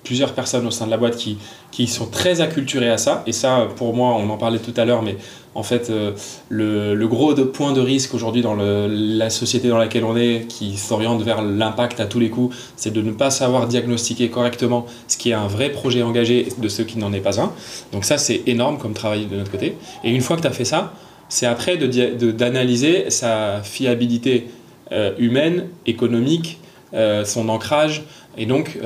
[0.10, 1.38] plusieurs personnes au sein de la boîte qui,
[1.69, 3.22] qui sont très acculturées à ça.
[3.28, 5.17] Et ça, pour moi, on en parlait tout à l'heure, mais
[5.54, 6.13] en fait, euh,
[6.50, 10.17] le, le, gros de point de risque aujourd'hui dans le, la société dans laquelle on
[10.17, 14.30] est, qui s'oriente vers l'impact à tous les coups, c'est de ne pas savoir diagnostiquer
[14.30, 17.52] correctement ce qui est un vrai projet engagé de ce qui n'en est pas un.
[17.91, 19.78] Donc ça, c'est énorme comme travail de notre côté.
[20.04, 20.91] Et une fois que tu as fait ça,
[21.30, 24.48] c'est après d'analyser de, sa fiabilité
[24.91, 26.58] euh, humaine, économique,
[26.95, 28.06] euh, son ancrage.
[28.39, 28.80] Et donc,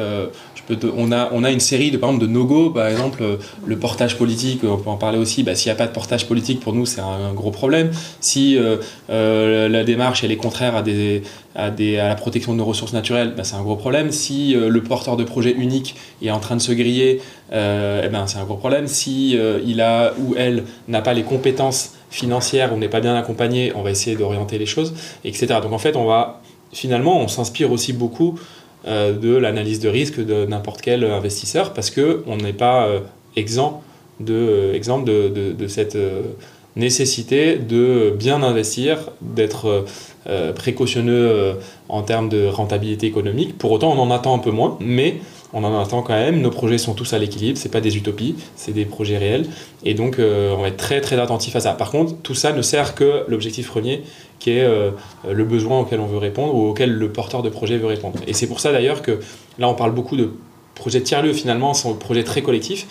[0.69, 3.23] on, a, on a une série de, par exemple, de no-go, par exemple,
[3.65, 5.43] le portage politique, on peut en parler aussi.
[5.43, 7.91] Bah, S'il n'y a pas de portage politique, pour nous, c'est un, gros problème.
[8.19, 8.57] Si
[9.09, 11.23] la démarche elle est contraire à des,
[11.55, 14.11] à, des, à, la protection de nos ressources naturelles, bah, c'est un gros problème.
[14.11, 17.21] Si le porteur de projet unique est en train de se griller,
[17.51, 18.87] eh ben, c'est un gros problème.
[18.87, 23.73] Si il a ou elle n'a pas les compétences financières, on n'est pas bien accompagné,
[23.75, 24.93] on va essayer d'orienter les choses,
[25.25, 25.47] etc.
[25.61, 28.39] Donc en fait, on va finalement, on s'inspire aussi beaucoup
[28.85, 32.99] euh, de l'analyse de risque de n'importe quel investisseur parce qu'on n'est pas euh,
[33.37, 33.81] exempt,
[34.19, 35.97] de, euh, exemple de, de, cette
[36.75, 39.85] nécessité de bien investir, d'être
[40.55, 41.55] précautionneux
[41.87, 43.57] en termes de rentabilité économique.
[43.57, 45.17] Pour autant, on en attend un peu moins, mais
[45.53, 46.41] on en attend quand même.
[46.41, 49.45] Nos projets sont tous à l'équilibre, c'est pas des utopies, c'est des projets réels.
[49.85, 51.73] Et donc, on va être très très attentif à ça.
[51.73, 54.03] Par contre, tout ça ne sert que l'objectif premier,
[54.43, 54.91] qui est euh,
[55.31, 58.19] le besoin auquel on veut répondre ou auquel le porteur de projet veut répondre.
[58.27, 59.19] Et c'est pour ça d'ailleurs que
[59.57, 60.31] là on parle beaucoup de
[60.75, 62.85] projets tiers-lieux finalement, sont projets très collectifs.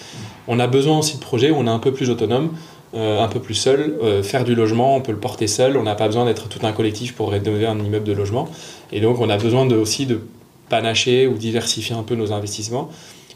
[0.49, 2.53] On a besoin aussi de projets où on est un peu plus autonome,
[2.95, 3.99] euh, un peu plus seul.
[4.03, 6.65] Euh, faire du logement, on peut le porter seul, on n'a pas besoin d'être tout
[6.67, 8.49] un collectif pour rénover un immeuble de logement.
[8.91, 10.21] Et donc on a besoin de, aussi de
[10.69, 12.91] panacher ou diversifier un peu nos investissements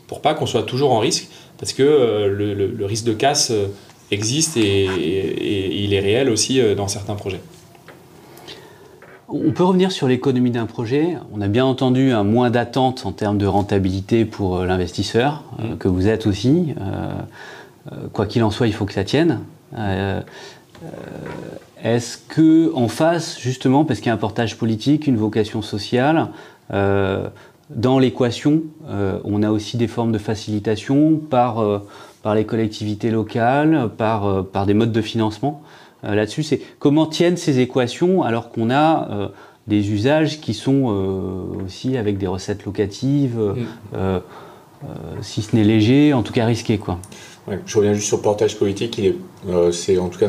[0.07, 3.53] pour pas qu'on soit toujours en risque, parce que le, risque de casse
[4.13, 4.85] existe et,
[5.83, 7.41] il est réel aussi dans certains projets.
[9.29, 11.17] On peut revenir sur l'économie d'un projet.
[11.33, 15.75] On a bien entendu un moins d'attente en termes de rentabilité pour euh, l'investisseur, euh,
[15.75, 15.79] mm.
[15.79, 16.75] que vous êtes aussi.
[16.81, 17.11] Euh,
[18.13, 19.41] quoi qu'il en soit, il faut que ça tienne.
[21.83, 26.29] Est-ce que en face, justement, parce qu'il y a un portage politique, une vocation sociale,
[26.71, 31.83] dans l'équation, on a aussi des formes de facilitation par,
[32.23, 35.63] par les collectivités locales, par, par des modes de financement
[36.05, 39.29] euh, là-dessus, c'est comment tiennent ces équations alors qu'on a euh,
[39.67, 44.21] des usages qui sont euh, aussi avec des recettes locatives, mm.
[45.23, 46.79] si ce n'est léger, en tout cas risqué.
[46.79, 46.99] Quoi.
[47.67, 49.01] Je reviens juste sur le portage politique.
[49.73, 50.29] c'est en tout cas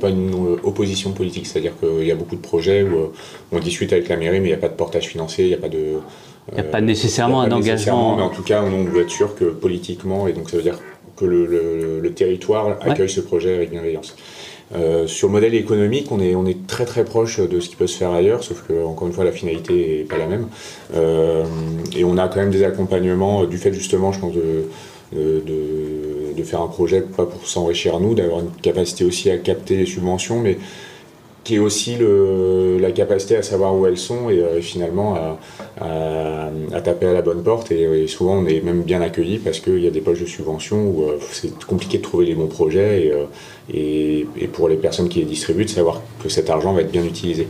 [0.00, 3.12] pas une opposition politique, c'est-à-dire qu'il y a beaucoup de projets où
[3.52, 5.54] on discute avec la mairie, mais il n'y a pas de portage financier, il n'y
[5.54, 5.98] a pas de.
[6.50, 8.16] Il n'y a pas nécessairement un engagement.
[8.16, 10.78] Mais en tout cas, on veut être sûr que politiquement, et donc ça veut dire
[11.16, 14.16] que le, territoire accueille ce projet avec bienveillance.
[14.74, 17.76] Euh, sur le modèle économique, on est, on est très très proche de ce qui
[17.76, 20.46] peut se faire ailleurs, sauf que encore une fois la finalité n'est pas la même.
[20.94, 21.44] Euh,
[21.96, 24.68] et on a quand même des accompagnements euh, du fait justement, je pense, de,
[25.12, 25.99] de, de
[26.44, 30.40] faire un projet, pas pour s'enrichir nous, d'avoir une capacité aussi à capter les subventions,
[30.40, 30.58] mais
[31.44, 35.38] qui est aussi le, la capacité à savoir où elles sont et, euh, finalement à,
[35.80, 37.72] à, taper à la bonne porte.
[37.72, 40.82] Et, souvent, on est même bien accueilli parce qu'il y a des poches de subventions
[40.82, 43.24] où euh, c'est compliqué de trouver les bons projets et, euh,
[43.72, 46.92] et, et, pour les personnes qui les distribuent, de savoir que cet argent va être
[46.92, 47.48] bien utilisé.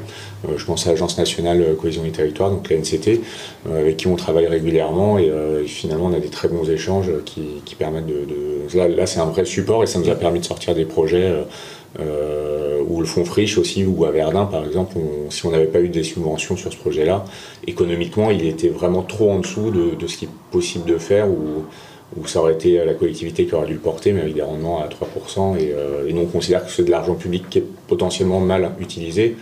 [0.57, 3.20] Je pense à l'Agence nationale cohésion et territoire, donc la NCT,
[3.70, 5.31] avec qui on travaille régulièrement et,
[5.66, 8.26] finalement, on a des très bons échanges qui, permettent de.
[8.76, 11.44] Là, c'est un vrai support et ça nous a permis de sortir des projets.
[11.98, 14.96] Euh, ou le fonds Friche aussi, ou à Verdun par exemple,
[15.29, 17.24] si on n'avait pas eu des subventions sur ce projet-là,
[17.66, 21.64] économiquement il était vraiment trop en dessous de, ce qui est possible de faire, ou,
[22.26, 24.88] ça aurait été la collectivité qui aurait dû le porter, mais avec des rendements à
[24.88, 28.72] 3%, euh, et, nous on considère que c'est de l'argent public qui est potentiellement mal
[28.81, 29.37] utilisé,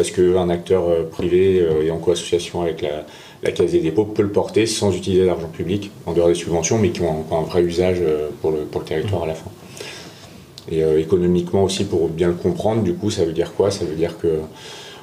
[0.00, 3.04] parce qu'un acteur euh, privé et en co-association avec la,
[3.42, 6.78] la Caisse des dépôts peut le porter sans utiliser l'argent public, en dehors des subventions,
[6.78, 8.02] mais qui ont, un vrai usage
[8.40, 9.50] pour le, pour le territoire à la fin.
[10.70, 13.70] Et euh, économiquement aussi, pour bien le comprendre, du coup, ça veut dire quoi?
[13.70, 14.40] Ça veut dire que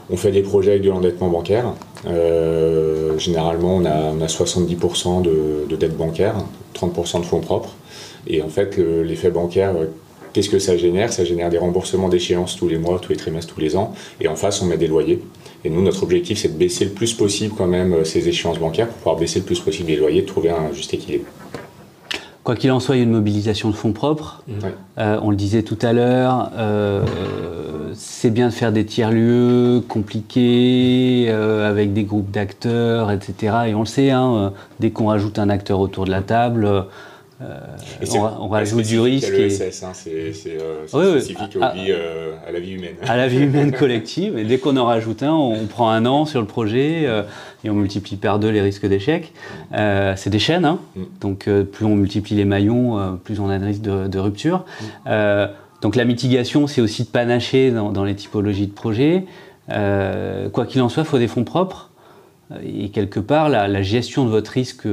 [0.10, 1.74] on fait des projets avec de l'endettement bancaire.
[2.06, 6.36] Euh, généralement, on a, on a 70% de, de, dette bancaire,
[6.76, 7.76] 30% de fonds propres.
[8.26, 9.88] Et en fait, l'effet bancaire, euh,
[10.38, 11.12] qu'est-ce que ça génère?
[11.12, 13.96] Ça génère des remboursements d'échéance tous les mois, tous les trimestres, tous les ans.
[14.22, 15.24] Et en face, on met des loyers.
[15.66, 18.88] Et nous, notre objectif, c'est de baisser le plus possible quand même ces échéances bancaires
[18.88, 21.26] pour pouvoir baisser le plus possible les loyers, trouver un juste équilibre.
[22.44, 24.44] Quoi qu'il en soit, il y a une mobilisation de fonds propres.
[25.00, 27.04] Euh, on le disait tout à l'heure, euh,
[27.96, 33.56] c'est bien de faire des tiers-lieux compliqués, euh, avec des groupes d'acteurs, etc.
[33.70, 36.86] Et on le sait, hein, dès qu'on rajoute un acteur autour de la table,
[37.40, 37.60] euh,
[38.16, 39.32] on, rajoute du risque.
[39.52, 41.76] C'est hein, spécifique à,
[42.52, 42.96] la vie humaine.
[43.04, 44.38] À la vie humaine collective.
[44.40, 47.22] Et dès qu'on en rajoute un, on prend un an sur le projet euh,
[47.64, 49.34] et on multiplie par deux les risques d'échec.
[49.74, 50.80] Euh, c'est des chaînes, hein.
[50.96, 51.04] mm.
[51.22, 54.66] donc plus on multiplie les maillons, plus on a de risque de, rupture.
[55.06, 55.10] Mm.
[55.82, 59.26] donc la mitigation, c'est aussi de panacher dans, les typologies de projets.
[59.68, 61.92] quoi qu'il en soit, il faut des fonds propres.
[62.66, 64.88] Et quelque part, la, la gestion de votre risque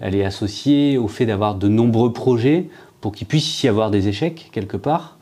[0.00, 2.68] elle est associée au fait d'avoir de nombreux projets
[3.00, 5.18] pour qu'il puisse y avoir des échecs quelque part.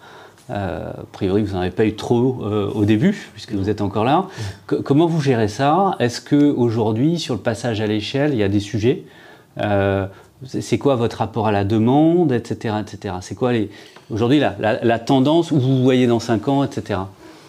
[0.50, 3.80] Euh, a priori, vous n'en avez pas eu trop euh, au début, puisque vous êtes
[3.80, 4.26] encore là.
[4.66, 5.96] comment vous gérez ça?
[5.98, 9.04] Est-ce qu'aujourd'hui, sur le passage à l'échelle, il y a des sujets?
[10.44, 12.74] C'est quoi votre rapport à la demande, etc.
[12.80, 13.14] etc.
[13.20, 13.52] C'est quoi
[14.10, 17.00] aujourd'hui la, la, tendance où vous voyez dans 5 ans, etc.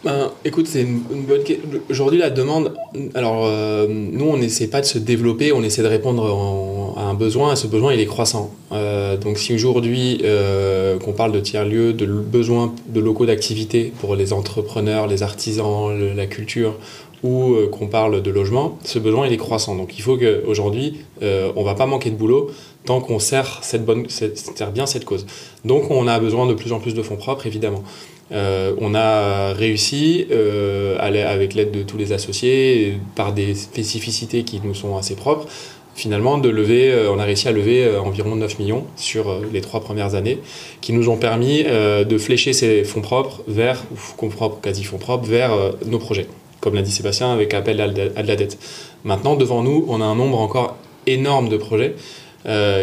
[0.04, 1.70] Ben, écoute, c'est une, bonne question.
[1.90, 2.74] Aujourd'hui, la demande,
[3.16, 7.14] alors euh, nous, on n'essaie pas de se développer, on essaie de répondre à un
[7.14, 8.52] besoin, et ce besoin, il est croissant.
[8.74, 14.18] Euh, donc si aujourd'hui, euh, qu'on parle de tiers-lieux, de besoin de locaux d'activité pour
[14.18, 16.76] les entrepreneurs, les artisans, la culture,
[17.24, 19.76] ou qu'on parle de logement, ce besoin, il est croissant.
[19.76, 21.26] Donc il faut qu'aujourd'hui, on
[21.62, 22.52] ne va pas manquer de boulot
[22.86, 25.26] tant qu'on sert, cette bonne, sert bien cette cause.
[25.64, 27.84] Donc on a besoin de plus en plus de fonds propres, évidemment.
[28.32, 34.62] Euh, on a réussi, euh, avec l'aide de tous les associés, par des spécificités qui
[34.64, 35.48] nous sont assez propres,
[35.96, 39.82] finalement, de lever, euh, on a réussi à lever environ 9 millions sur les trois
[39.82, 40.40] premières années,
[40.82, 45.28] qui nous ont permis de flécher ces fonds propres vers, fonds propres, quasi fonds propres,
[45.28, 45.52] vers
[45.86, 46.28] nos projets,
[46.62, 48.58] comme l'a dit Sébastien, avec appel à de la dette.
[49.04, 51.96] Maintenant, devant nous, on a un nombre encore énorme de projets.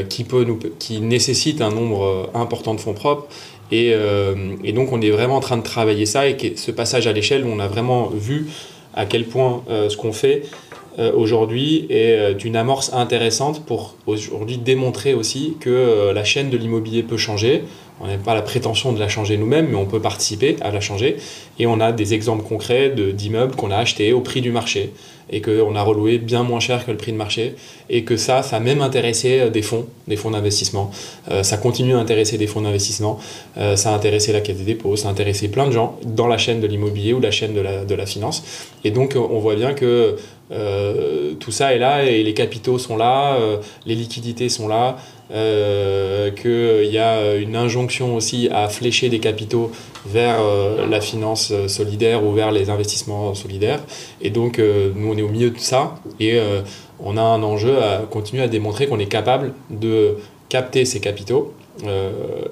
[0.08, 3.26] qui, peut nous, qui nécessitent un nombre important de fonds propres
[3.72, 7.06] euh, et, donc on est vraiment en train de travailler ça et que ce passage
[7.06, 8.48] à l'échelle, on a vraiment vu
[8.94, 10.42] à quel point euh, ce qu'on fait
[10.98, 17.02] euh, aujourd'hui est d'une amorce intéressante pour aujourd'hui démontrer aussi que la chaîne de l'immobilier
[17.02, 17.62] peut changer.
[18.02, 20.80] On n'a pas la prétention de la changer nous-mêmes, mais on peut participer à la
[20.80, 21.18] changer.
[21.58, 24.92] Et on a des exemples concrets d'immeubles qu'on a achetés au prix du marché
[25.30, 27.54] et qu'on a reloué bien moins cher que le prix de marché
[27.88, 30.90] et que ça, ça a même intéressé euh, des fonds, des fonds d'investissement.
[31.30, 33.18] Euh, ça continue à intéresser des fonds d'investissement.
[33.56, 36.26] Euh, ça a intéressé la Caisse des dépôts, ça a intéressé plein de gens dans
[36.26, 38.44] la chaîne de l'immobilier ou la chaîne de la, de la finance.
[38.84, 40.16] Et donc, on voit bien que
[40.50, 43.38] tout ça est là et les capitaux sont là,
[43.86, 44.96] les liquidités sont là.
[45.32, 49.70] Euh, qu'il y a une injonction aussi à flécher des capitaux
[50.04, 53.78] vers euh, la finance solidaire ou vers les investissements solidaires.
[54.20, 56.40] Et donc, euh, nous, on est au milieu de ça et
[56.98, 60.16] on a un enjeu à continuer à démontrer qu'on est capable de
[60.48, 61.54] capter ces capitaux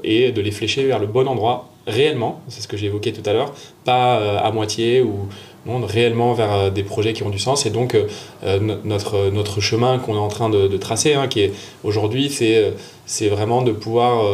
[0.05, 3.29] et de les flécher vers le bon endroit réellement, c'est ce que j'ai évoqué tout
[3.29, 3.53] à l'heure,
[3.85, 5.29] pas à moitié ou
[5.67, 7.67] réellement vers euh, des projets qui ont du sens.
[7.67, 8.07] Et donc, euh,
[8.45, 11.53] euh, notre, notre chemin qu'on est en train de, tracer, hein, qui est
[11.85, 14.25] aujourd'hui, c'est, vraiment de pouvoir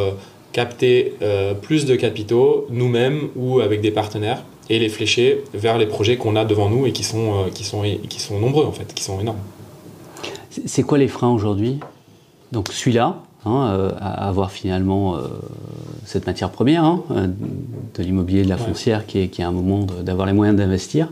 [0.53, 1.15] capter
[1.63, 6.37] plus de capitaux nous-mêmes ou avec des partenaires et les flécher vers les projets qu'on
[6.37, 9.21] a devant nous et qui sont, qui sont, qui sont nombreux, en fait, qui sont
[9.21, 9.39] énormes.
[10.67, 11.81] C'est quoi les freins aujourd'hui?
[12.53, 15.17] Donc, celui-là, hein, à avoir finalement
[16.05, 19.87] cette matière première hein, de l'immobilier, de la foncière, qui est, qui est un moment
[20.03, 21.09] d'avoir les moyens d'investir.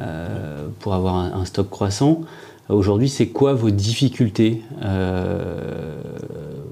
[0.00, 2.20] Euh, pour avoir un, stock croissant.
[2.68, 5.96] Aujourd'hui, c'est quoi vos difficultés, euh,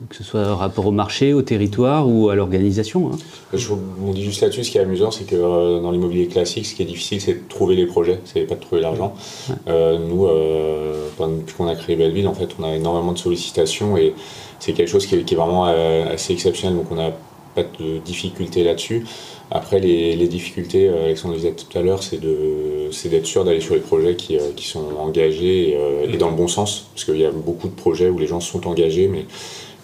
[0.09, 3.17] que ce soit rapport au marché, au territoire ou à l'organisation hein
[3.55, 3.69] Je
[4.13, 6.83] dis juste là-dessus, ce qui est amusant, c'est que euh, dans l'immobilier classique, ce qui
[6.83, 9.15] est difficile, c'est de trouver les projets, c'est pas de trouver l'argent.
[9.67, 10.29] nous,
[11.19, 14.15] depuis qu'on a créé Belleville, en fait, on a énormément de sollicitations et
[14.59, 17.13] c'est quelque chose qui est, qui est vraiment assez exceptionnel, donc on n'a
[17.55, 19.05] pas de difficulté là-dessus.
[19.51, 23.75] Après, les, difficultés, euh, Alexandre le disait tout à l'heure, c'est d'être sûr d'aller sur
[23.75, 27.05] les projets qui, euh, qui sont engagés et, euh, et, dans le bon sens, parce
[27.05, 29.25] qu'il y a beaucoup de projets où les gens sont engagés, mais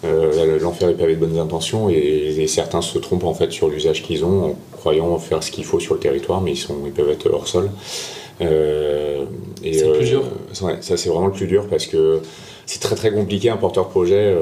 [0.03, 4.25] l'enfer est pavé de bonnes intentions et, certains se trompent en fait sur l'usage qu'ils
[4.25, 7.09] ont en croyant faire ce qu'il faut sur le territoire, mais ils, sont, ils peuvent
[7.09, 7.69] être hors sol.
[8.39, 10.23] c'est le plus dur.
[10.61, 12.19] Ouais, ça c'est vraiment le plus dur parce que
[12.65, 14.35] c'est très très compliqué un porteur projet.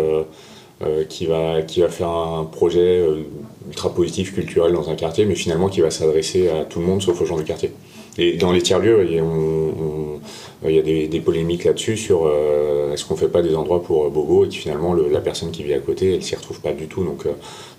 [0.83, 3.21] Euh, qui, va, qui va faire un projet euh,
[3.67, 7.03] ultra positif, culturel dans un quartier, mais finalement qui va s'adresser à tout le monde
[7.03, 7.71] sauf aux gens du quartier.
[8.17, 13.29] Et dans les tiers-lieux, il y a des, polémiques là-dessus sur euh, est-ce qu'on fait
[13.29, 16.23] pas des endroits pour Bobo et que finalement la personne qui vit à côté, elle
[16.23, 17.03] s'y retrouve pas du tout.
[17.03, 17.25] Donc,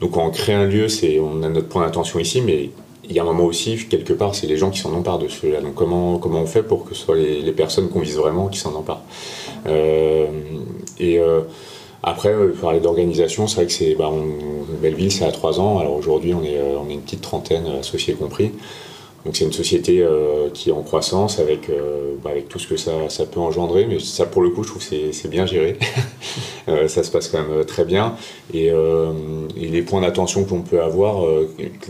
[0.00, 2.70] donc quand on crée un lieu, c'est on a notre point d'attention ici, mais
[3.04, 5.28] il y a un moment aussi, quelque part, c'est les gens qui s'en emparent de
[5.28, 5.60] cela.
[5.60, 8.58] Donc comment, comment on fait pour que ce soit les, personnes qu'on vise vraiment qui
[8.58, 9.04] s'en emparent?
[10.98, 11.20] Et
[12.02, 14.10] après, euh, parler d'organisation, c'est vrai que c'est, bah,
[14.80, 15.78] Belleville, c'est à trois ans.
[15.78, 18.50] Alors aujourd'hui, on est, euh, on est une petite trentaine, euh, associés compris.
[19.24, 20.04] Donc c'est une société
[20.52, 21.70] qui est en croissance avec,
[22.24, 24.68] bah, avec tout ce que ça, ça, peut engendrer, mais ça pour le coup je
[24.70, 25.76] trouve que c'est bien géré.
[26.88, 28.16] ça se passe quand même très bien.
[28.52, 28.72] Et,
[29.56, 31.24] les points d'attention qu'on peut avoir,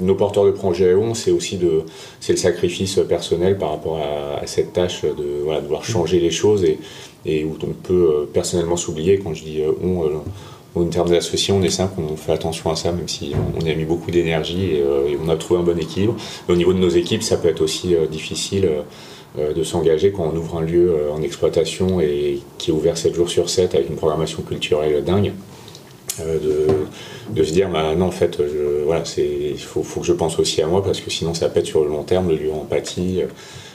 [0.01, 1.85] nos porteurs de projet ont, c'est aussi de,
[2.29, 6.65] le sacrifice personnel par rapport à, cette tâche de voilà, devoir changer les choses.
[6.65, 6.79] Et,
[7.25, 9.19] et où on peut euh, personnellement s'oublier.
[9.19, 10.23] Quand je dis euh, on,
[10.77, 13.67] euh, en termes d'associés, on est cinq, on fait attention à ça, même si on
[13.67, 14.85] a mis beaucoup d'énergie et,
[15.23, 16.17] on a trouvé un bon équilibre.
[16.49, 18.69] au niveau de nos équipes, ça peut être aussi difficile
[19.39, 23.31] de s'engager quand on ouvre un lieu en exploitation et qui est ouvert 7 jours
[23.31, 25.33] sur 7 avec une programmation culturelle dingue.
[26.19, 29.05] de, se dire bah non en fait il voilà,
[29.59, 31.89] faut, faut, que je pense aussi à moi parce que sinon ça pète sur le
[31.89, 33.23] long terme, le lieu en pâtit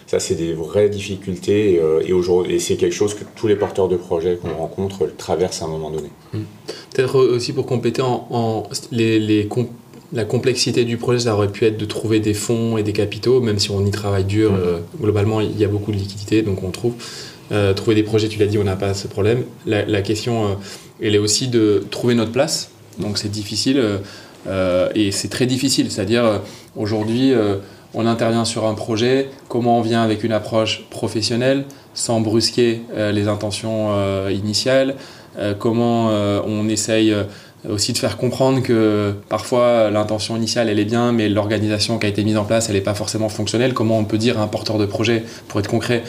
[0.07, 3.55] Ça, c'est des vraies difficultés et, euh, et aujourd'hui, c'est quelque chose que tous les
[3.57, 6.07] porteurs de projets qu'on rencontre traversent à un moment donné.
[6.93, 9.19] Peut-être aussi pour compléter en, en- les,
[10.13, 13.41] la complexité du projet, ça aurait pu être de trouver des fonds et des capitaux,
[13.41, 14.53] même si on y travaille dur.
[14.53, 16.93] euh, globalement, il y a beaucoup de liquidités, donc on trouve.
[17.51, 19.43] Euh, trouver des projets, tu l'as dit, on n'a pas ce problème.
[19.65, 20.49] La, la question, euh,
[21.01, 22.71] elle est aussi de trouver notre place.
[22.99, 23.81] Donc c'est difficile
[24.47, 25.91] euh, et c'est très difficile.
[25.91, 26.41] C'est-à-dire,
[26.77, 27.33] aujourd'hui,
[27.93, 33.11] on intervient sur un projet, comment on vient avec une approche professionnelle, sans brusquer euh,
[33.11, 34.95] les intentions euh, initiales,
[35.37, 37.15] euh, comment on essaye
[37.67, 42.09] aussi de faire comprendre que parfois l'intention initiale elle est bien, mais l'organisation qui a
[42.09, 43.73] été mise en place elle n'est pas forcément fonctionnelle?
[43.73, 46.03] Comment on peut dire à un porteur de projet, pour être concret,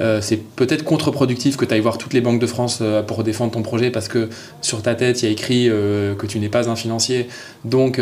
[0.00, 3.24] euh, c'est peut-être contre-productif que tu ailles voir toutes les banques de France euh, pour
[3.24, 4.28] défendre ton projet parce que
[4.60, 7.26] sur ta tête il y a écrit euh, que tu n'es pas un financier.
[7.64, 8.00] Donc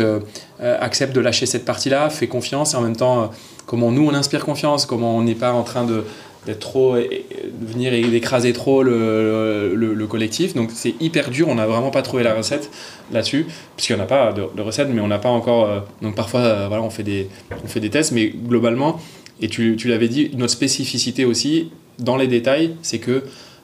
[0.59, 3.31] accepte de lâcher cette partie-là, fais confiance et en même temps
[3.65, 7.93] comment nous on inspire confiance, comment on n'est pas en train d'être trop de venir
[7.93, 12.01] et d'écraser trop le, le- le collectif donc c'est hyper dur on n'a vraiment pas
[12.01, 12.71] trouvé la recette
[13.11, 16.15] là-dessus puisqu'il n'y en a pas de, de recette mais on n'a pas encore donc
[16.15, 17.27] parfois voilà on fait des
[17.65, 18.97] on fait des tests mais globalement
[19.41, 23.23] et tu, tu l'avais dit notre spécificité aussi dans les détails c'est que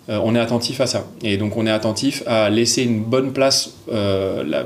[0.10, 1.08] euh, on est attentif à ça.
[1.24, 4.65] Et donc on est attentif à laisser une bonne place euh, la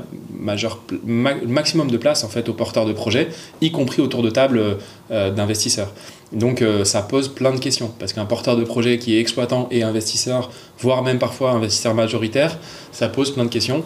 [1.46, 3.28] maximum de place en fait aux porteurs de projets
[3.60, 4.78] y compris autour de tables
[5.10, 5.92] euh, d'investisseurs.
[6.32, 9.68] Donc euh, ça pose plein de questions, parce qu'un porteur de projet qui est exploitant
[9.70, 12.58] et investisseur, voire même parfois investisseur majoritaire,
[12.92, 13.82] ça pose plein de questions.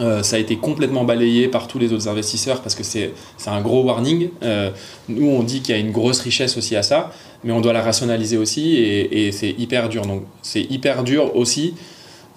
[0.00, 3.12] Euh, ça a été complètement balayé par tous les autres investisseurs parce que c'est
[3.46, 4.30] un gros warning.
[4.42, 4.70] Euh,
[5.08, 7.12] nous, on dit qu'il y a une grosse richesse aussi à ça,
[7.44, 10.06] mais on doit la rationaliser aussi et, c'est hyper dur.
[10.06, 11.74] Donc, c'est hyper dur aussi.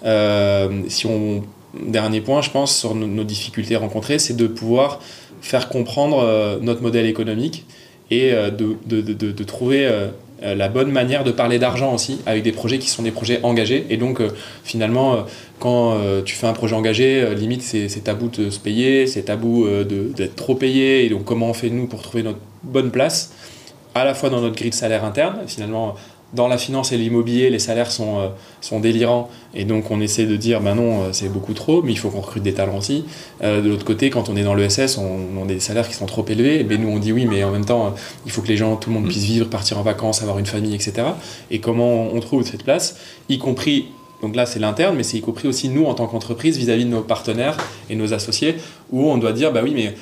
[0.04, 1.42] euh, si on
[1.86, 5.00] dernier point, je pense, sur nos, difficultés rencontrées, c'est de pouvoir
[5.42, 7.66] faire comprendre notre modèle économique
[8.10, 9.86] et de, de, trouver
[10.42, 13.86] la bonne manière de parler d'argent aussi avec des projets qui sont des projets engagés.
[13.90, 14.30] Et donc, euh,
[14.64, 15.16] finalement, euh,
[15.58, 19.22] quand euh, tu fais un projet engagé, euh, limite, c'est tabou de se payer, c'est
[19.22, 21.04] tabou euh, d'être trop payé.
[21.04, 23.32] Et donc, comment on fait, nous, pour trouver notre bonne place,
[23.94, 25.96] à la fois dans notre grille de salaire interne, finalement,
[26.34, 28.28] dans la finance et l'immobilier, les salaires sont, euh,
[28.60, 29.30] sont délirants.
[29.54, 32.10] Et donc, on essaie de dire, ben non, euh, c'est beaucoup trop, mais il faut
[32.10, 33.04] qu'on recrute des talents aussi.
[33.42, 35.94] Euh, de l'autre côté, quand on est dans l'ESS, on, on a des salaires qui
[35.94, 36.64] sont trop élevés.
[36.64, 37.94] Mais nous, on dit oui, mais en même temps,
[38.26, 40.46] il faut que les gens, tout le monde puisse vivre, partir en vacances, avoir une
[40.46, 41.08] famille, etc.
[41.50, 42.96] Et comment on trouve cette place,
[43.28, 43.86] y compris,
[44.20, 46.90] donc là, c'est l'interne, mais c'est y compris aussi nous, en tant qu'entreprise, vis-à-vis de
[46.90, 47.56] nos partenaires
[47.88, 48.56] et nos associés,
[48.90, 49.94] où on doit dire, bah oui, mais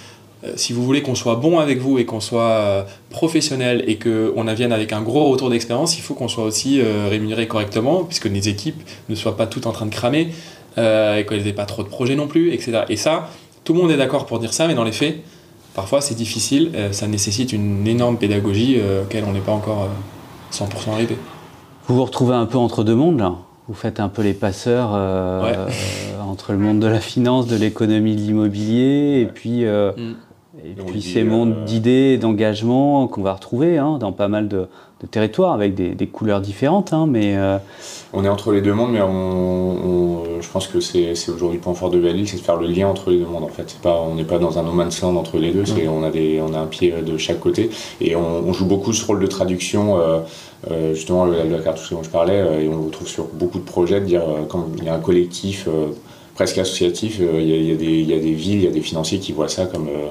[0.56, 4.44] si vous voulez qu'on soit bon avec vous et qu'on soit euh, professionnel et qu'on
[4.54, 8.26] vienne avec un gros retour d'expérience, il faut qu'on soit aussi euh, rémunéré correctement, puisque
[8.26, 10.28] les équipes ne soient pas toutes en train de cramer
[10.78, 12.82] euh, et qu'elles n'aient pas trop de projets non plus, etc.
[12.88, 13.28] Et ça,
[13.64, 15.16] tout le monde est d'accord pour dire ça, mais dans les faits,
[15.74, 19.84] parfois c'est difficile, euh, ça nécessite une énorme pédagogie euh, auquel on n'est pas encore
[19.84, 21.16] euh, 100% arrivé.
[21.88, 23.34] Vous vous retrouvez un peu entre deux mondes là
[23.68, 25.52] Vous faites un peu les passeurs euh, Ouais.
[25.56, 25.68] euh,
[26.28, 30.14] entre le monde de la finance, de l'économie, de l'immobilier, et puis, euh, Mm.
[30.70, 34.48] Et puis ces mondes euh, d'idées et d'engagement qu'on va retrouver hein, dans pas mal
[34.48, 34.66] de,
[35.02, 36.92] de territoires avec des, des couleurs différentes.
[36.92, 37.58] hein, mais euh,
[38.12, 41.62] On est entre les deux mondes, mais on, on- je pense que c'est aujourd'hui le
[41.62, 43.44] point fort de Belle-Île, c'est de faire le lien entre les deux mondes.
[43.44, 45.88] En fait, pas, on n'est pas dans un no man's land entre les deux, c'est
[45.88, 48.92] on a des, on a un pied de chaque côté, et on, on joue beaucoup
[48.92, 49.98] ce rôle de traduction.
[49.98, 50.18] euh,
[50.70, 53.58] euh, justement, le, la cartouche dont je parlais, euh, et on le retrouve sur beaucoup
[53.58, 55.88] de projets, de dire euh, quand il y a un collectif euh,
[56.34, 58.68] presque associatif, euh, il y, y a des, il y a des villes, il y
[58.68, 60.08] a des financiers qui voient ça comme euh,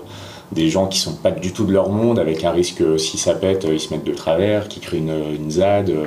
[0.51, 3.17] des gens qui sont pas du tout de leur monde, avec un risque, euh, si
[3.17, 5.89] ça pète, euh, ils se mettent de travers, qui créent une, une ZAD.
[5.89, 6.05] euh,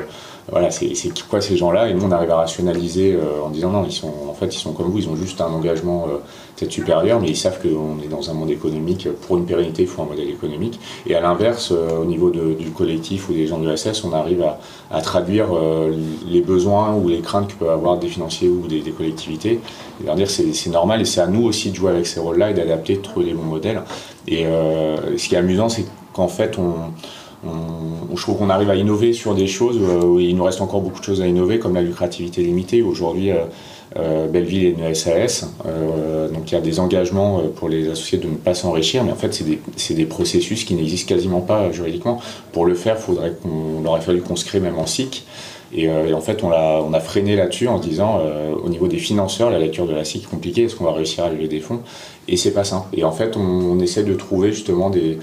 [0.51, 0.95] voilà, c'est
[1.29, 4.13] quoi ces gens-là Et nous, on arrive à rationaliser euh, en disant non, ils sont,
[4.29, 6.19] en fait, ils sont comme vous, ils ont juste un engagement euh,
[6.59, 9.09] peut-être supérieur, mais ils savent qu'on est dans un monde économique.
[9.27, 10.81] Pour une pérennité, il faut un modèle économique.
[11.07, 14.45] Et à l'inverse, euh, au niveau du collectif ou des gens de l'ESS, on arrive
[14.91, 18.83] à, traduire euh, les besoins ou les craintes que peuvent avoir des financiers ou des,
[18.91, 19.61] collectivités.
[20.03, 22.55] Et dire c'est normal et c'est à nous aussi de jouer avec ces rôles-là et
[22.55, 23.83] d'adapter, de trouver les bons modèles.
[24.27, 26.75] Et euh, ce qui est amusant, c'est qu'en fait, on,
[28.15, 30.99] je trouve qu'on arrive à innover sur des choses où il nous reste encore beaucoup
[30.99, 32.83] de choses à innover, comme la lucrativité limitée.
[32.83, 33.31] Aujourd'hui,
[33.97, 38.19] Belleville est une SAS, euh, donc il y a des engagements euh, pour les associés
[38.19, 39.59] de ne pas s'enrichir, mais en fait, c'est des,
[39.95, 42.21] des processus qui n'existent quasiment pas juridiquement.
[42.53, 45.25] Pour le faire, faudrait qu'on, aurait fallu qu'on se crée même en SIC.
[45.73, 49.51] Et, euh, en fait, on a, freiné là-dessus en disant, euh, au niveau des financeurs,
[49.51, 51.81] la lecture de la SIC est compliquée, est-ce qu'on va réussir à lever des fonds?
[52.27, 52.87] Et c'est pas simple.
[52.97, 55.19] Et en fait, on essaie de trouver justement des,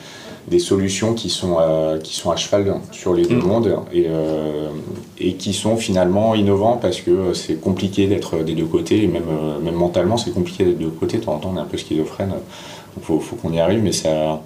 [0.47, 4.69] des solutions qui sont, euh, qui sont à cheval sur les deux mondes et, euh,
[5.17, 9.23] et qui sont finalement innovants parce que c'est compliqué d'être des deux côtés, et même,
[9.29, 11.17] euh, même mentalement, c'est compliqué d'être des deux côtés.
[11.17, 13.81] De temps en temps, on est un peu schizophrène, donc faut, faut qu'on y arrive,
[13.81, 14.41] mais ça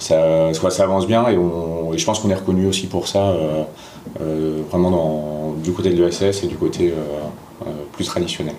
[0.00, 3.06] ça, soit ça avance bien et, on, et je pense qu'on est reconnu aussi pour
[3.06, 3.32] ça,
[4.70, 6.92] vraiment dans, du côté de l'ESS et du côté
[7.92, 8.54] plus traditionnel.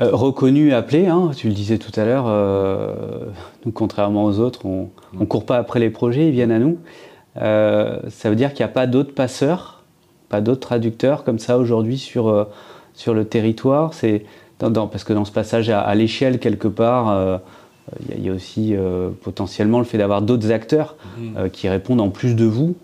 [0.00, 2.94] Euh, reconnu, appelé, hein, tu le disais tout à l'heure, euh,
[3.66, 4.88] nous, contrairement aux autres, on
[5.18, 6.78] ne court pas après les projets, ils viennent à nous.
[7.36, 9.82] Euh, ça veut dire qu'il n'y a pas d'autres passeurs,
[10.28, 12.46] pas d'autres traducteurs comme ça aujourd'hui sur,
[12.94, 13.92] sur le territoire.
[13.92, 14.24] C'est
[14.58, 17.40] parce que dans ce passage à, l'échelle, quelque part,
[18.10, 18.74] il y, a aussi
[19.22, 21.48] potentiellement le fait d'avoir d'autres acteurs mmh.
[21.50, 22.74] qui répondent en plus de vous.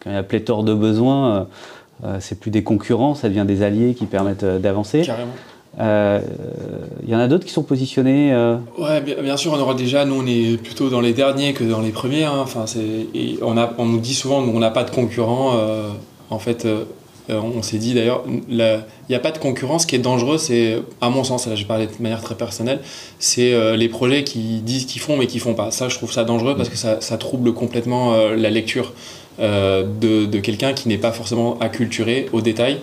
[0.00, 1.46] Quand il y a pléthore de besoins,
[2.18, 5.02] c'est plus des concurrents, ça devient des alliés qui permettent d'avancer.
[5.02, 5.32] Carrément.
[5.74, 6.20] Il euh,
[7.06, 8.56] y en a d'autres qui sont positionnés euh...
[8.76, 11.80] Ouais, bien, sûr, on aura déjà, nous on est plutôt dans les derniers que dans
[11.80, 12.24] les premiers.
[12.24, 12.38] Hein.
[12.40, 12.64] Enfin,
[13.42, 15.52] on, a, on nous dit souvent qu'on n'a pas de concurrents.
[15.56, 15.88] Euh,
[16.28, 16.84] en fait, euh,
[17.28, 19.82] on s'est dit d'ailleurs, il n'y a pas de concurrence.
[19.82, 22.80] Ce qui est dangereux, c'est, à mon sens, là je parler de manière très personnelle,
[23.20, 25.70] c'est les projets qui disent qu'ils font mais qui font pas.
[25.70, 28.92] Ça, je trouve ça dangereux parce que ça, ça trouble complètement la lecture
[29.38, 32.78] de, de quelqu'un qui n'est pas forcément acculturé au détail.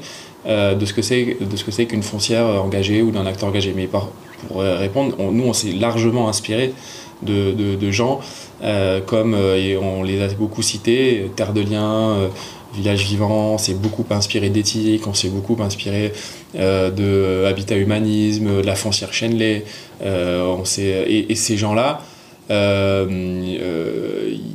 [0.48, 3.50] Euh, de ce que c'est de ce que c'est qu'une foncière engagée ou d'un acteur
[3.50, 3.74] engagé.
[3.76, 4.12] Mais pour
[4.56, 6.74] répondre, nous on s'est largement inspiré
[7.22, 8.22] de, de, gens
[8.64, 12.30] euh, comme euh, et on les a beaucoup cités, Terre de Liens.
[12.76, 16.12] Village Vivant, on s'est beaucoup inspiré d'éthique, on s'est beaucoup inspiré
[16.54, 19.64] de Habitat Humanisme, de la foncière Chenley.
[20.04, 22.02] on et, et, ces gens-là,
[22.50, 23.56] il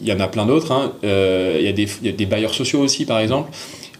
[0.04, 0.72] y en a plein d'autres.
[0.72, 0.92] Hein.
[1.02, 3.50] Il y, a des bailleurs sociaux aussi, par exemple.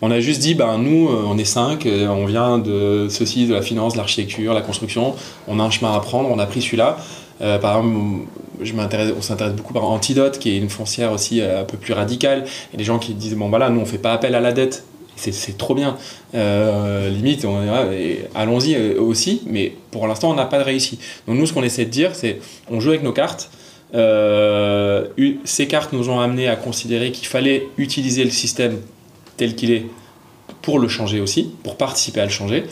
[0.05, 3.47] On a juste dit, ben, nous, euh, on est cinq, euh, on vient de ceci,
[3.47, 5.15] de la finance, de l'architecture, la construction,
[5.47, 6.99] on a un chemin à prendre, on a pris celui-là.
[7.41, 8.27] Euh, par exemple,
[8.61, 8.73] je
[9.17, 12.47] on s'intéresse beaucoup par Antidote, qui est une foncière aussi un peu plus radicale.
[12.75, 14.85] Et les gens qui disent, bon, voilà, nous, on fait pas appel à la dette.
[15.15, 15.97] C'est trop bien.
[16.33, 17.59] limite, on
[18.35, 20.99] allons-y aussi, mais pour l'instant, on n'a pas de réussi.
[21.29, 23.51] Donc, nous, ce qu'on essaie de dire, c'est on joue avec nos cartes.
[23.93, 28.79] ces cartes nous ont amené à considérer qu'il fallait utiliser le système
[29.43, 29.87] tel qu'il est
[30.63, 32.63] pour le changer aussi, pour participer à le changer,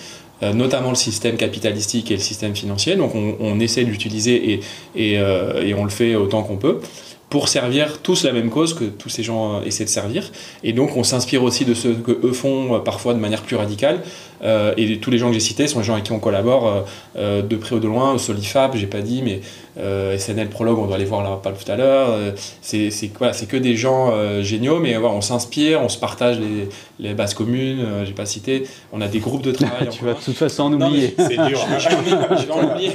[0.45, 2.95] euh, notamment le système capitalistique et le système financier.
[2.95, 4.61] Donc on, essaie de l'utiliser
[4.97, 6.81] euh, et, on le fait autant qu'on peut
[7.29, 10.31] pour servir tous la même cause que tous ces gens euh, essaient de servir.
[10.63, 14.03] Et donc on s'inspire aussi de ce que eux font parfois de manière plus radicale.
[14.43, 16.87] Et tous les gens que j'ai cités sont les gens avec qui on collabore
[17.17, 18.17] de près ou de loin.
[18.19, 19.41] Solifab, j'ai pas dit, mais
[19.79, 22.11] euh, SNL Prologue, on doit aller voir là pas tout à l'heure.
[22.11, 26.39] Euh, c'est quoi C'est que des gens euh, géniaux, mais on s'inspire, on se partage
[26.41, 26.69] les,
[26.99, 27.85] les bases communes.
[28.05, 28.65] j'ai pas cité.
[28.93, 29.89] On a des groupes de travail.
[29.91, 31.15] tu vas de toute façon en oublier.
[31.17, 31.61] C'est dur.
[31.79, 32.93] je, vais en oublier.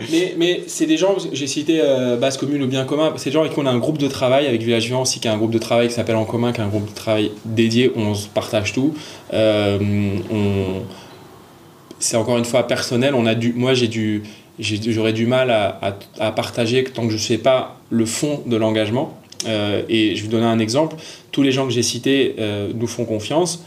[0.10, 1.16] mais mais c'est des gens.
[1.32, 1.82] J'ai cité
[2.20, 3.12] bases communes ou bien commun.
[3.16, 5.20] C'est des gens avec qui on a un groupe de travail avec Village Vivant aussi,
[5.20, 6.94] qui a un groupe de travail qui s'appelle en commun, qui a un groupe de
[6.94, 8.94] travail dédié où on se partage tout.
[9.32, 10.82] On
[11.98, 13.14] c'est encore une fois personnel.
[13.14, 14.22] On a dû, moi, j'ai dû
[14.60, 15.78] j'aurais du mal à,
[16.18, 19.16] à, partager tant que je ne sais pas le fond de l'engagement.
[19.46, 20.96] Euh, et je vais vous donner un exemple.
[21.30, 23.64] Tous les gens que j'ai cités euh, nous font confiance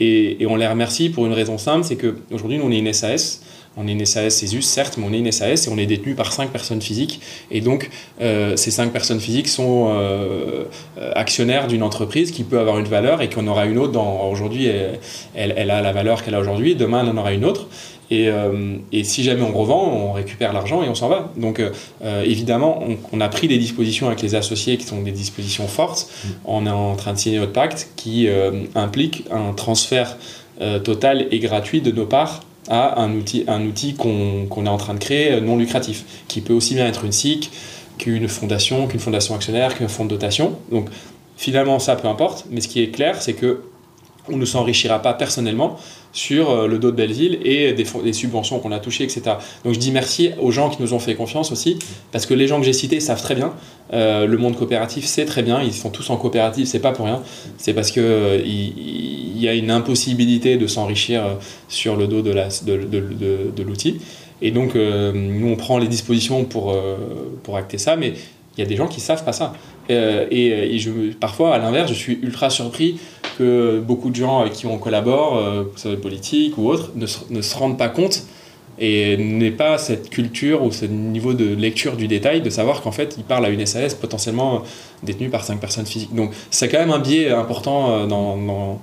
[0.00, 2.92] et, et, on les remercie pour une raison simple, c'est qu'aujourd'hui, nous, on est une
[2.92, 3.42] SAS.
[3.76, 6.14] On est une SAS CESUS, certes, mais on est une SAS et on est détenu
[6.14, 7.20] par cinq personnes physiques.
[7.50, 9.94] Et donc, euh, ces cinq personnes physiques sont
[11.14, 13.98] actionnaires d'une entreprise qui peut avoir une valeur et qu'on aura une autre.
[13.98, 16.74] Aujourd'hui, elle, elle, a la valeur qu'elle a aujourd'hui.
[16.74, 17.68] Demain, elle en aura une autre.
[18.10, 21.32] Et, euh, et, si jamais on revend, on récupère l'argent et on s'en va.
[21.36, 21.70] Donc euh,
[22.04, 26.08] euh, évidemment, on, a pris des dispositions avec les associés qui sont des dispositions fortes.
[26.08, 26.28] Mm.
[26.44, 28.28] On est en train de signer notre pacte qui
[28.74, 30.16] implique un transfert
[30.84, 34.94] total et gratuit de nos parts à un outil, un outil qu'on est en train
[34.94, 37.50] de créer non lucratif, qui peut aussi bien être une SIC
[37.98, 40.58] qu'une fondation, qu'une fondation actionnaire, qu'un fonds de dotation.
[40.70, 40.88] Donc
[41.36, 43.62] finalement, ça peu importe, mais ce qui est clair, c'est que
[44.28, 45.76] on ne s'enrichira pas personnellement
[46.14, 49.22] sur euh, le dos de Belleville et des, subventions qu'on a touchées, etc.
[49.64, 51.78] Donc je dis merci aux gens qui nous ont fait confiance aussi,
[52.12, 53.52] parce que les gens que j'ai cités savent très bien,
[53.92, 57.04] euh, le monde coopératif sait très bien, ils sont tous en coopérative, c'est pas pour
[57.04, 57.20] rien,
[57.58, 61.22] c'est parce qu'il euh, il y, a une impossibilité de s'enrichir
[61.68, 64.00] sur le dos de l'outil.
[64.40, 66.74] Et donc nous on prend les dispositions pour,
[67.56, 68.14] acter ça, mais
[68.56, 69.52] il y a des gens qui savent pas ça.
[69.90, 72.96] et, je, parfois, à l'inverse, je suis ultra surpris
[73.36, 76.90] que beaucoup de gens avec qui on collabore, euh, que ce soit politique ou autre,
[76.94, 78.22] ne se, ne se rendent pas compte
[78.78, 82.90] et n'aient pas cette culture ou ce niveau de lecture du détail de savoir qu'en
[82.90, 84.62] fait ils parlent à une SAS potentiellement
[85.02, 86.14] détenue par cinq personnes physiques.
[86.14, 88.80] Donc c'est quand même un biais important euh, dans, dans,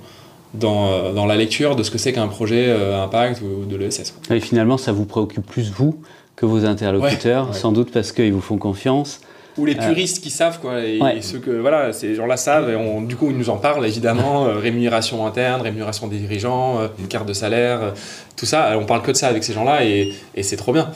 [0.54, 4.14] dans, euh, dans la lecture de ce que c'est qu'un projet impact ou de l'ESS.
[4.30, 6.00] Et finalement ça vous préoccupe plus vous
[6.38, 9.22] que vos interlocuteurs, sans doute parce qu'ils vous font confiance
[9.58, 13.02] ou les puristes qui savent quoi et, ceux que voilà ces gens-là savent et on,
[13.02, 17.08] du coup ils nous en parlent évidemment euh, rémunération interne rémunération des dirigeants euh, une
[17.08, 17.92] carte de salaire euh,
[18.38, 20.92] tout ça on parle que de ça avec ces gens-là et, et c'est trop bien.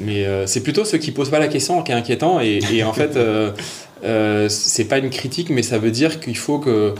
[0.00, 2.40] Mais c'est plutôt ceux qui posent pas la question qui est inquiétant.
[2.40, 3.16] Et, et en fait,
[4.48, 6.96] c'est pas une critique, mais ça veut dire qu'il faut que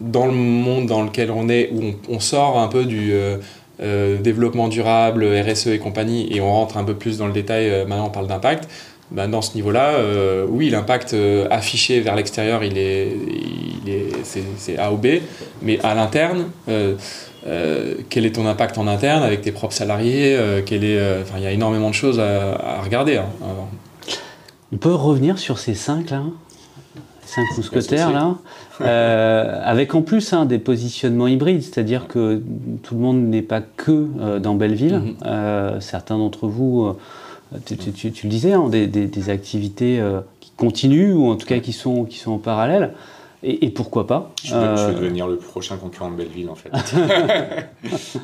[0.00, 3.14] dans le monde dans lequel on est, où on, on sort un peu du
[3.78, 8.08] développement durable, RSE et compagnie, et on rentre un peu plus dans le détail, maintenant
[8.08, 8.68] on parle d'impact,
[9.14, 13.12] ben dans ce niveau-là, euh, oui, l'impact euh, affiché vers l'extérieur, il est,
[13.84, 15.06] il est, c'est, c'est A ou B,
[15.62, 16.94] mais à l'interne, euh,
[17.46, 21.22] euh, quel est ton impact en interne avec tes propres salariés euh, quel est, euh,
[21.22, 23.16] enfin, Il y a énormément de choses à, à regarder.
[23.16, 23.26] hein.
[23.42, 23.68] Alors,
[24.72, 26.22] On peut revenir sur ces cinq là
[27.24, 28.36] Cinq mousquetaires là
[28.80, 32.42] Euh, Avec en plus hein, des positionnements hybrides, c'est-à-dire que
[32.82, 34.98] tout le monde n'est pas que euh, dans Belleville.
[34.98, 35.14] Mhm.
[35.26, 36.98] Euh, certains d'entre vous, euh,
[37.66, 41.28] tu, tu- tu- tu le disais, hein, des, des- des activités euh, qui continuent ou
[41.30, 42.92] en tout cas qui sont, qui sont en parallèle.
[43.44, 46.48] Et, et pourquoi pas Je veux, je veux Euh, devenir le prochain concurrent de Belleville
[46.48, 46.70] en fait.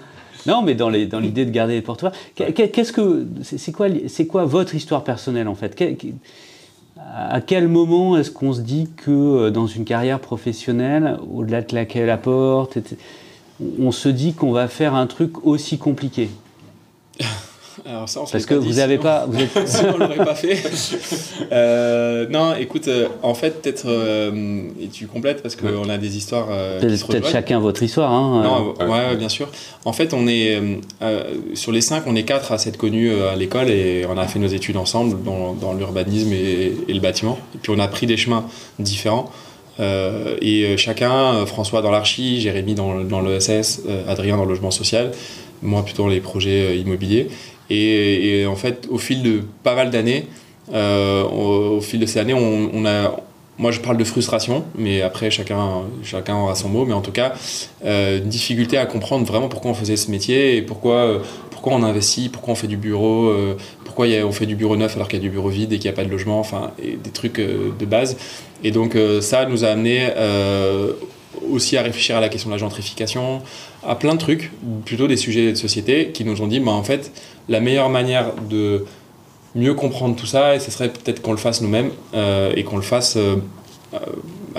[0.47, 2.17] Non, mais dans les- dans l'idée de garder les portes ouvertes.
[2.37, 5.77] Qu'est- qu'est- Qu'est-ce que c'est quoi, c'est quoi votre histoire personnelle en fait?
[7.15, 11.67] À quel moment est-ce qu'on se dit que euh, dans une carrière professionnelle, au-delà de
[11.67, 12.79] claquer la porte,
[13.81, 16.31] on se dit qu'on va faire un truc aussi compliqué?
[17.87, 20.17] alors ça, on se Parce que pas vous n'avez pas, vous êtes- Sinon, on l'aurait
[20.25, 20.57] pas fait.
[21.53, 26.17] Euh, non, écoute, euh, en fait, peut-être, euh, et tu complètes parce qu'on a des
[26.17, 26.79] histoires euh,
[27.13, 28.13] peut-être chacun votre histoire.
[28.13, 29.49] Hein, Non, euh, ouais, ouais, bien sûr.
[29.85, 31.23] En fait, on est euh, euh,
[31.55, 34.27] sur les cinq, on est quatre à s'être connus euh, à l'école et on a
[34.27, 37.39] fait nos études ensemble dans, dans l'urbanisme et, et le bâtiment.
[37.55, 38.45] Et puis on a pris des chemins
[38.79, 39.31] différents.
[39.81, 44.37] Euh, et euh, chacun, euh, François dans l'archi, Jérémy dans, le- dans l'ESS, euh, Adrien
[44.37, 45.13] dans le logement social,
[45.63, 47.29] moi plutôt dans les projets euh, immobiliers.
[47.71, 50.27] Et, en fait, au fil de pas mal d'années,
[50.73, 53.15] euh, au, fil de ces années, on, a,
[53.59, 57.13] moi je parle de frustration, mais après chacun, chacun aura son mot, mais en tout
[57.13, 57.35] cas,
[57.85, 61.19] euh, difficulté à comprendre vraiment pourquoi on faisait ce métier et pourquoi, euh,
[61.51, 64.95] pourquoi on investit, pourquoi on fait du bureau, euh, pourquoi on fait du bureau neuf
[64.95, 66.71] alors qu'il y a du bureau vide et qu'il n'y a pas de logement, enfin,
[66.79, 68.17] des trucs de base.
[68.63, 70.09] Et donc ça nous a amené
[71.51, 73.43] aussi à réfléchir à la question de la gentrification,
[73.87, 74.51] à plein de trucs,
[74.85, 77.13] plutôt des sujets de société qui nous ont dit, bah, en fait,
[77.49, 78.85] la meilleure manière de
[79.55, 82.77] mieux comprendre tout ça, et ce serait peut-être qu'on le fasse nous-mêmes euh, et qu'on
[82.77, 83.37] le fasse euh,
[83.95, 83.99] euh,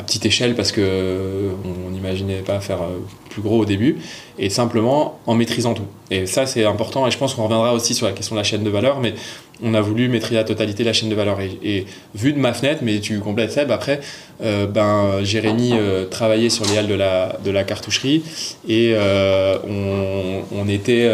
[0.01, 1.51] petite échelle parce que euh,
[1.87, 3.97] on n'imaginait pas faire euh, plus gros au début
[4.37, 5.87] et simplement en maîtrisant tout.
[6.11, 8.43] Et ça c'est important et je pense qu'on reviendra aussi sur la question de la
[8.43, 9.13] chaîne de valeur, mais
[9.61, 11.39] on a voulu maîtriser la totalité de la chaîne de valeur.
[11.41, 11.85] Et,
[12.15, 13.99] vu de ma fenêtre, mais tu complètes Seb après,
[14.41, 18.23] euh, ben Jérémy euh, travaillait sur les halles de la de la cartoucherie
[18.67, 21.09] et on, était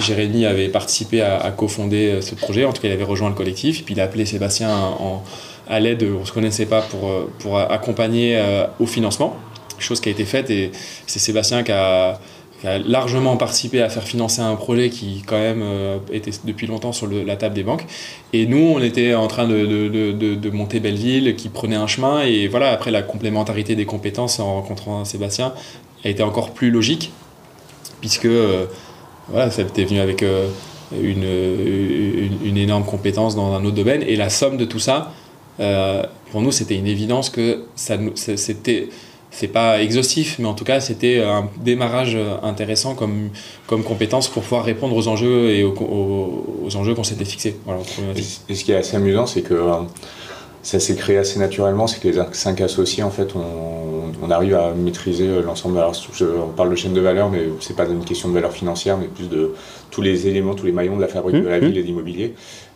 [0.00, 3.34] Jérémy avait participé à, à cofonder ce projet, en tout cas il avait rejoint le
[3.34, 5.22] collectif, puis il a appelé Sébastien en,
[5.68, 9.36] à l'aide, on ne se connaissait pas, pour, euh, pour accompagner euh, au financement,
[9.78, 10.70] chose qui a été faite et
[11.06, 12.18] c'est Sébastien qui a,
[12.86, 17.06] largement participé à faire financer un projet qui quand même euh, était depuis longtemps sur
[17.06, 17.84] la table des banques.
[18.32, 22.22] Et nous, on était en train de, de- de- monter Belleville, qui prenait un chemin,
[22.22, 25.52] et voilà, après la complémentarité des compétences en rencontrant Sébastien
[26.04, 27.12] a été encore plus logique,
[28.00, 28.64] puisque euh,
[29.28, 30.24] voilà, ça était venu avec
[30.92, 31.24] une,
[32.44, 34.02] une énorme compétence dans un autre domaine.
[34.02, 35.12] Et la somme de tout ça,
[35.60, 36.02] euh,
[36.32, 38.88] pour nous, c'était une évidence que ça, c'était,
[39.30, 43.30] c'est pas exhaustif, mais en tout cas, c'était un démarrage intéressant comme,
[43.66, 47.56] comme compétence pour pouvoir répondre aux enjeux et aux, aux- aux enjeux qu'on s'était fixés.
[47.64, 47.80] Voilà,
[48.48, 49.72] Et, ce qui est assez amusant, c'est que euh,
[50.62, 54.54] ça s'est créé assez naturellement, c'est que les cinq associés, en fait, on, on arrive
[54.54, 55.78] à maîtriser euh, l'ensemble.
[55.78, 58.52] Alors, je- on parle de chaîne de valeur, mais c'est pas une question de valeur
[58.52, 59.52] financière, mais plus de
[59.90, 61.64] tous les éléments, tous les maillons de la fabrique Mmh, de la mmh.
[61.66, 62.34] ville et de l'immobilier.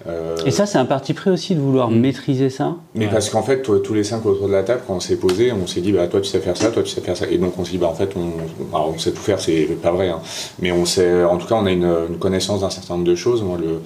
[0.09, 2.01] Euh, Et ça, c'est un parti pris aussi de vouloir Mm.
[2.01, 3.11] maîtriser ça Mais Ouais.
[3.13, 5.53] parce qu'en fait, toi, tous les cinq autour de la table, quand on s'est posé,
[5.53, 7.27] on s'est dit, bah, toi tu sais faire ça, toi tu sais faire ça.
[7.31, 9.39] Et donc on s'est dit, bah, en fait, on, on- alors, on sait tout faire,
[9.41, 10.09] c'est pas vrai.
[10.09, 10.21] hein.
[10.61, 13.15] Mais on sait, en tout cas, on a une, une connaissance d'un certain nombre de
[13.15, 13.43] choses.
[13.43, 13.81] Moi, le,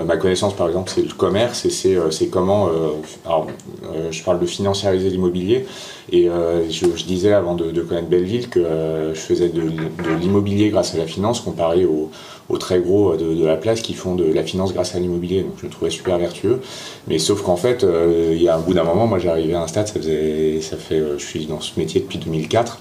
[0.00, 2.68] euh, ma connaissance, par exemple, c'est le commerce et c'est euh, comment.
[2.68, 2.88] euh,
[3.26, 3.48] alors,
[3.94, 5.66] euh, je parle de financiariser l'immobilier.
[6.10, 9.60] Et euh, je, je disais avant de, de connaître Belleville que euh, je faisais de,
[9.60, 12.10] de l'immobilier grâce à la finance comparé aux,
[12.48, 15.42] aux très gros de, de la place qui font de la finance grâce à l'immobilier.
[15.42, 16.60] Donc je le trouvais super vertueux.
[17.06, 19.62] Mais sauf qu'en fait, euh, il y a un bout d'un moment, moi j'arrivais à
[19.62, 22.78] un stade, ça faisait, ça fait, euh, je suis dans ce métier depuis 2004.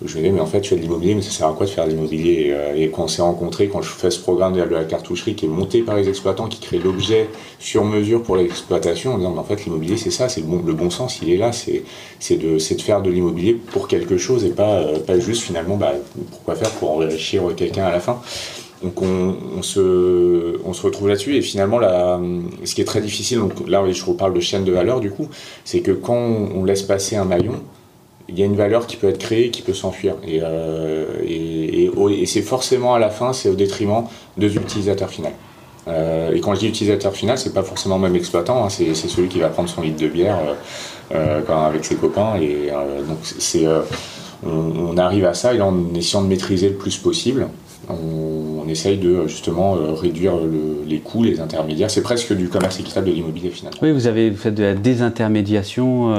[0.00, 1.66] Je me disais, mais en fait, tu fais de l'immobilier, mais ça sert à quoi
[1.66, 4.20] de faire de l'immobilier et, euh, et quand on s'est rencontrés, quand je fais ce
[4.20, 7.28] programme de la cartoucherie qui est monté par les exploitants, qui crée l'objet
[7.58, 10.90] sur mesure pour l'exploitation, en disant, mais en fait, l'immobilier, c'est ça, c'est le bon,
[10.90, 15.00] sens, il est là, c'est de, faire de l'immobilier pour quelque chose et pas, euh,
[15.00, 15.94] pas juste finalement, bah,
[16.30, 18.20] pourquoi faire pour enrichir quelqu'un à la fin.
[18.82, 22.20] Donc on, se, retrouve là-dessus et finalement là,
[22.62, 25.28] ce qui est très difficile, donc là je reparle de chaîne de valeur du coup,
[25.64, 27.60] c'est que quand on laisse passer un maillon,
[28.28, 30.16] il y a une valeur qui peut être créée, qui peut s'enfuir.
[30.26, 31.06] Et, euh,
[32.26, 34.04] c'est forcément à la fin, c'est au détriment
[34.36, 35.32] des utilisateurs finaux.
[35.88, 39.28] Euh, et quand je dis utilisateur final, c'est pas forcément même exploitant, hein, c'est celui
[39.28, 40.38] qui va prendre son litre de bière
[41.14, 42.36] euh, avec ses copains.
[42.36, 42.70] Et
[43.08, 43.64] donc c'est,
[44.46, 47.48] on, arrive à ça et en essayant de maîtriser le plus possible,
[47.90, 50.34] on, essaye de justement réduire
[50.86, 51.90] les coûts, les intermédiaires.
[51.90, 53.78] C'est presque du commerce équitable de l'immobilier finalement.
[53.80, 56.12] Oui, vous avez fait de la désintermédiation.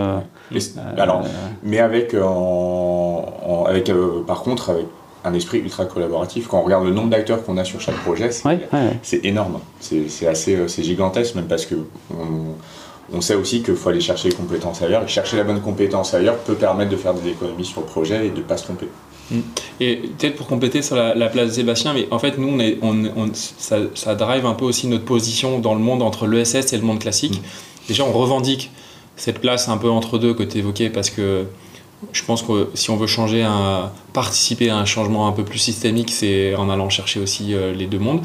[0.98, 1.24] alors,
[1.62, 2.16] mais avec,
[3.68, 3.92] avec
[4.26, 4.88] par contre, avec
[5.24, 6.48] un esprit ultra collaboratif.
[6.48, 8.30] Quand on regarde le nombre d'acteurs qu'on a sur chaque projet,
[9.02, 9.60] c'est énorme.
[9.80, 11.76] C'est assez euh, c'est gigantesque, même parce que
[13.12, 15.04] on, sait aussi qu'il faut aller chercher les compétences ailleurs.
[15.04, 18.28] Et chercher la bonne compétence ailleurs peut permettre de faire des économies sur le projet
[18.28, 18.88] et de ne pas se tromper.
[19.32, 19.40] Mm.
[19.80, 22.78] Et peut-être pour compléter sur la, place de Sébastien, mais en fait, nous, on est,
[22.82, 26.78] on, ça, ça, drive un peu aussi notre position dans le monde entre l'ESS et
[26.78, 27.40] le monde classique.
[27.40, 27.88] Mm.
[27.88, 28.72] Déjà, on revendique
[29.16, 31.46] cette place un peu entre deux que tu évoquais parce que
[32.14, 33.46] je pense que si on veut changer,
[34.14, 37.88] participer à un changement un peu plus systémique, c'est en allant chercher aussi euh, les
[37.88, 38.22] deux mondes.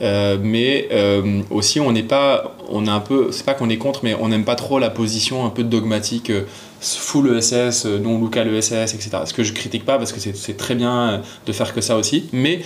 [0.00, 3.76] Euh, mais euh, aussi, on n'est pas, on est un peu, c'est pas qu'on est
[3.76, 6.32] contre, mais on n'aime pas trop la position un peu dogmatique,
[6.80, 9.10] full ESS, non local ESS, etc.
[9.26, 12.28] Ce que je critique pas parce que c'est très bien de faire que ça aussi,
[12.32, 12.62] mais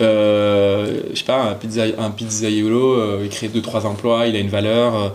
[0.00, 5.12] je sais pas, un, pizza, un pizzaiolo, il crée 2-3 emplois, il a une valeur.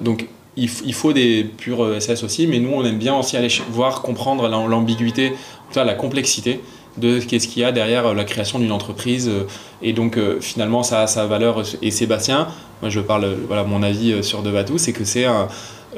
[0.00, 4.02] donc il, faut des purs SS aussi, mais nous, on aime bien aussi aller voir,
[4.02, 5.32] comprendre l'ambiguïté,
[5.74, 6.60] la complexité
[6.96, 9.28] de qu'est-ce qu'il y a derrière euh, la création d'une entreprise.
[9.28, 9.46] Euh,
[9.82, 11.62] et donc, euh, finalement, ça a sa valeur.
[11.82, 12.48] Et Sébastien,
[12.82, 15.26] moi, je parle, voilà, mon avis sur Devatou, c'est que c'est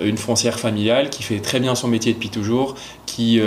[0.00, 2.76] une foncière familiale qui fait très bien son métier depuis toujours,
[3.06, 3.40] qui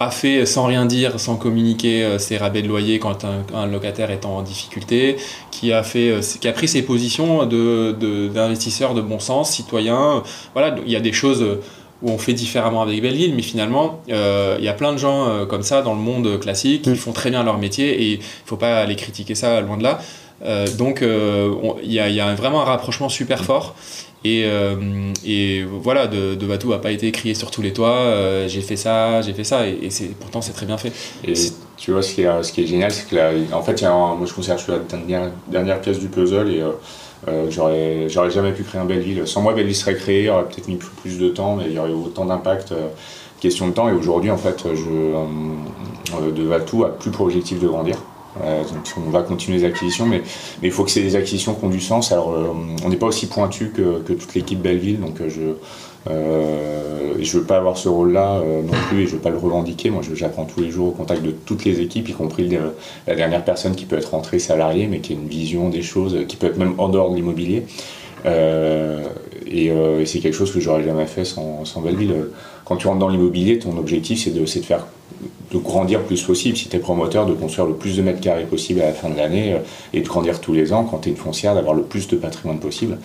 [0.00, 3.24] a fait sans rien dire, sans communiquer euh, ses rabais de loyer quand
[3.54, 5.16] un, locataire est en difficulté,
[5.50, 10.22] qui a, fait, euh, qui a pris ses positions d'investisseur de, de, bon sens, citoyen.
[10.52, 11.44] Voilà, il y a des choses
[12.02, 15.46] où on fait différemment avec Belleville, mais finalement, euh, il y a plein de gens
[15.48, 16.96] comme ça dans le monde classique qui mm.
[16.96, 19.84] font très bien leur métier et il ne faut pas les critiquer ça loin de
[19.84, 20.00] là.
[20.76, 23.74] donc il y, y, a vraiment un rapprochement super fort
[24.24, 27.90] et, euh, et voilà, de, de Batou n'a pas été crié sur tous les toits,
[27.90, 30.92] euh, j'ai fait ça, j'ai fait ça, et, c'est, pourtant c'est très bien fait.
[31.26, 31.34] Et
[31.76, 33.84] tu vois, ce qui est, ce qui est génial, c'est que là, en fait, y
[33.84, 36.62] a moi je considère que je suis la dernière, dernière pièce du puzzle, et
[37.28, 39.26] euh, j'aurais, j'aurais jamais pu créer un Belleville.
[39.26, 41.78] Sans moi, Belleville serait créé, il aurait peut-être mis plus, de temps, mais il y
[41.78, 42.72] aurait autant d'impact.
[43.40, 47.68] question de temps, et aujourd'hui, en fait, je, de Vatou a plus pour objectif de
[47.68, 47.96] grandir.
[48.42, 50.22] Euh, donc on va continuer les acquisitions, mais,
[50.62, 52.12] il faut que c'est des acquisitions qui ont du sens.
[52.12, 52.52] Alors euh,
[52.84, 55.20] on n'est pas aussi pointu que, que toute l'équipe Belleville, donc
[56.08, 59.90] euh, je veux pas avoir ce rôle-là non plus et je veux pas le revendiquer.
[59.90, 62.50] Moi, j'apprends tous les jours au contact de toutes les équipes, y compris
[63.06, 66.18] la dernière personne qui peut être rentrée salariée, mais qui a une vision des choses,
[66.28, 67.64] qui peut être même en dehors de l'immobilier.
[68.26, 69.72] et,
[70.04, 72.14] c'est quelque chose que j'aurais jamais fait sans, sans Belleville.
[72.64, 74.86] Quand tu rentres dans l'immobilier, ton objectif c'est de, faire
[75.52, 76.56] de grandir le plus possible.
[76.56, 79.10] Si tu es promoteur, de construire le plus de mètres carrés possible à la fin
[79.10, 79.58] de l'année euh,
[79.92, 80.84] et de grandir tous les ans.
[80.84, 82.98] Quand tu es une foncière, d'avoir le plus de patrimoine possible.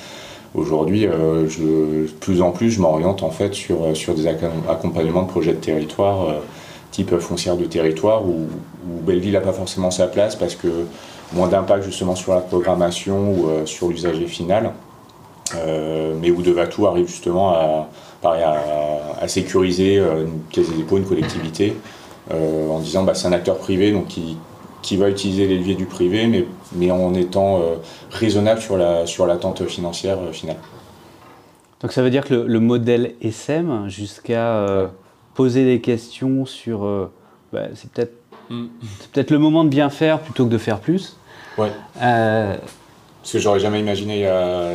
[0.56, 5.24] Aujourd'hui, euh, de plus en plus, je m'oriente en fait sur, euh, sur des accompagnements
[5.24, 6.36] de projets de territoire,
[6.92, 8.48] type foncière de territoire, où,
[9.06, 10.68] Belleville n'a pas forcément sa place parce que
[11.34, 14.72] moins d'impact justement sur la programmation ou sur l'usager final.
[15.56, 17.88] mais où Devatou arrive justement à,
[18.24, 21.76] à, sécuriser une caisse des dépôts, une collectivité,
[22.32, 24.38] euh, en disant bah, c'est un acteur privé donc qui,
[24.82, 27.76] qui va utiliser les leviers du privé, mais, mais en étant euh,
[28.12, 30.58] raisonnable sur la sur l'attente financière euh, finale.
[31.82, 34.92] Donc ça veut dire que le, modèle SM, jusqu'à
[35.34, 36.80] poser des questions sur,
[37.54, 38.12] bah, c'est peut-être
[38.50, 38.66] mm.
[39.14, 41.18] peut-être le moment de bien faire plutôt que de faire plus.
[41.58, 41.72] Ouais.
[43.24, 44.70] Ce que j'aurais jamais imaginé il y a,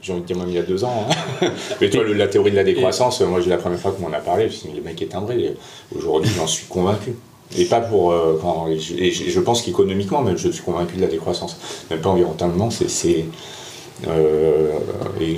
[0.00, 1.06] j'ai envie de dire même il y a deux ans.
[1.42, 1.46] Hein.
[1.80, 4.20] Mais toi, la théorie de la décroissance, moi, j'ai la première fois qu'on m'en a
[4.20, 5.54] parlé, je me le mec est timbré.
[5.94, 7.14] Aujourd'hui, j'en suis convaincu.
[7.56, 8.12] Et pas pour.
[8.12, 8.38] Euh,
[8.68, 11.56] et je, pense qu'économiquement, même, je suis convaincu de la décroissance.
[11.90, 13.24] Même pas environnementalement, c'est.
[14.08, 14.72] Euh,
[15.20, 15.36] et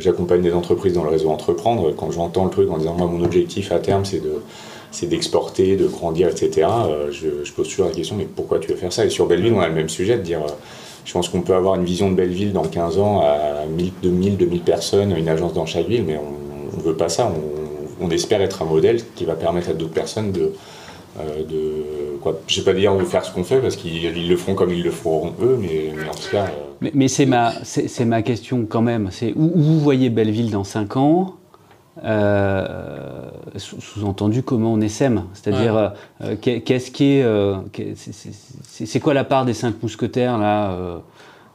[0.00, 1.94] j'accompagne des entreprises dans le réseau Entreprendre.
[1.96, 4.42] Quand j'entends le truc en disant, moi, mon objectif à terme, c'est de
[4.90, 6.66] c'est d'exporter, de grandir, etc.
[6.66, 9.04] Euh, je, pose toujours la question, mais pourquoi tu veux faire ça?
[9.04, 10.40] Et sur Belleville, on a le même sujet de dire,
[11.04, 14.36] je pense qu'on peut avoir une vision de Belleville dans 15 ans à 1000, 2000,
[14.38, 17.30] 2000 personnes, une agence dans chaque ville, mais on ne veut pas ça.
[18.00, 20.50] On, espère être un modèle qui va permettre à d'autres personnes de, euh,
[21.18, 24.36] de quoi, je ne vais pas dire de faire ce qu'on fait parce qu'ils le
[24.36, 26.44] font comme ils le feront eux, mais, en tout cas.
[26.44, 29.08] Euh, mais, c'est ma, c'est, ma question quand même.
[29.10, 31.38] C'est où, où, vous voyez Belleville dans 5 ans
[32.04, 32.64] euh,
[33.56, 37.56] sous-entendu comment on essaime, c'est-à-dire euh, qu'est-ce qui est, euh,
[38.62, 41.00] c'est quoi la part des cinq mousquetaires là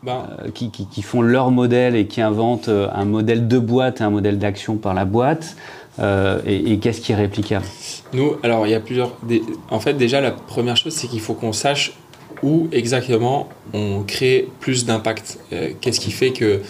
[0.02, 0.24] ben.
[0.54, 4.38] qui, qui, font leur modèle et qui inventent un modèle de boîte et un modèle
[4.38, 5.56] d'action par la boîte?
[6.00, 7.66] Et, qu'est-ce qui est réplicable
[8.14, 9.16] Nous, alors il y a plusieurs.
[9.70, 11.94] En fait, déjà la première chose, c'est qu'il faut qu'on sache
[12.42, 15.40] où exactement on crée plus d'impact
[15.82, 16.62] Qu'est-ce qui fait que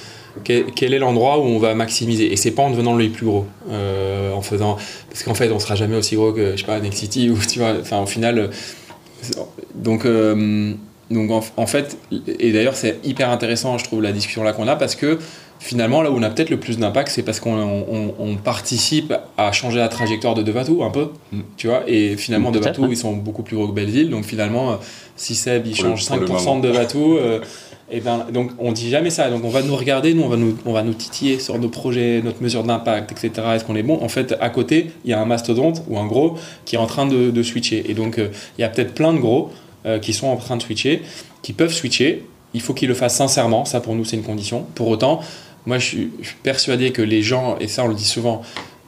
[0.44, 2.32] quel, est l'endroit où on va maximiser?
[2.32, 4.78] Et c'est pas en devenant le plus gros, en faisant
[5.10, 7.38] parce qu'en fait on sera jamais aussi gros que je sais pas Next City ou
[7.38, 7.74] tu vois.
[7.80, 8.50] Enfin au final,
[9.74, 10.06] donc
[11.14, 11.98] donc en, fait,
[12.40, 15.20] et d'ailleurs c'est hyper intéressant, je trouve, la discussion là qu'on a, parce que
[15.64, 19.80] finalement, là où on a peut-être le plus d'impact, c'est parce qu'on participe à changer
[19.80, 21.40] la trajectoire de Devatou un peu, mm.
[21.56, 24.78] tu vois, et finalement Devatou, ils sont beaucoup plus gros que Belleville, donc finalement,
[25.16, 27.40] si Seb, il change 5% de Devatou, euh,
[27.90, 30.36] et ben, donc on dit jamais ça, donc on va nous regarder, nous on va
[30.36, 33.48] nous, on va nous titiller sur nos projets, notre mesure d'impact, etc.
[33.56, 34.04] Est-ce qu'on est bon?
[34.04, 36.36] En fait, à côté, il y a un mastodonte ou un gros
[36.66, 39.20] qui est en train de, switcher, et donc euh, il y a peut-être plein de
[39.20, 39.50] gros
[39.86, 41.04] euh, qui sont en train de switcher,
[41.42, 42.26] qui peuvent switcher.
[42.54, 44.66] Il faut qu'ils le fassent sincèrement, ça pour nous c'est une condition.
[44.76, 45.22] Pour autant,
[45.66, 46.12] moi je suis,
[46.44, 48.42] persuadé que les gens, et ça on le dit souvent,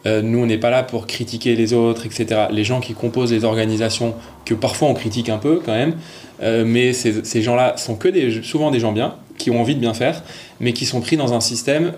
[0.05, 2.47] euh, nous on n'est pas là pour critiquer les autres, etc.
[2.51, 4.15] Les gens qui composent les organisations,
[4.45, 5.95] que parfois on critique un peu quand même,
[6.43, 9.93] euh, mais ces, gens-là sont que souvent des gens bien, qui ont envie de bien
[9.93, 10.23] faire,
[10.59, 11.91] mais qui sont pris dans un système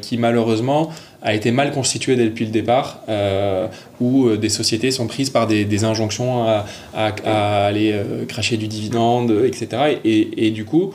[0.00, 0.92] qui malheureusement
[1.24, 3.66] a été mal constitué depuis le départ, euh,
[3.98, 9.42] où euh, des sociétés sont prises par des, injonctions à, aller euh, cracher du dividende,
[9.44, 9.98] etc.
[10.04, 10.92] Et, du coup,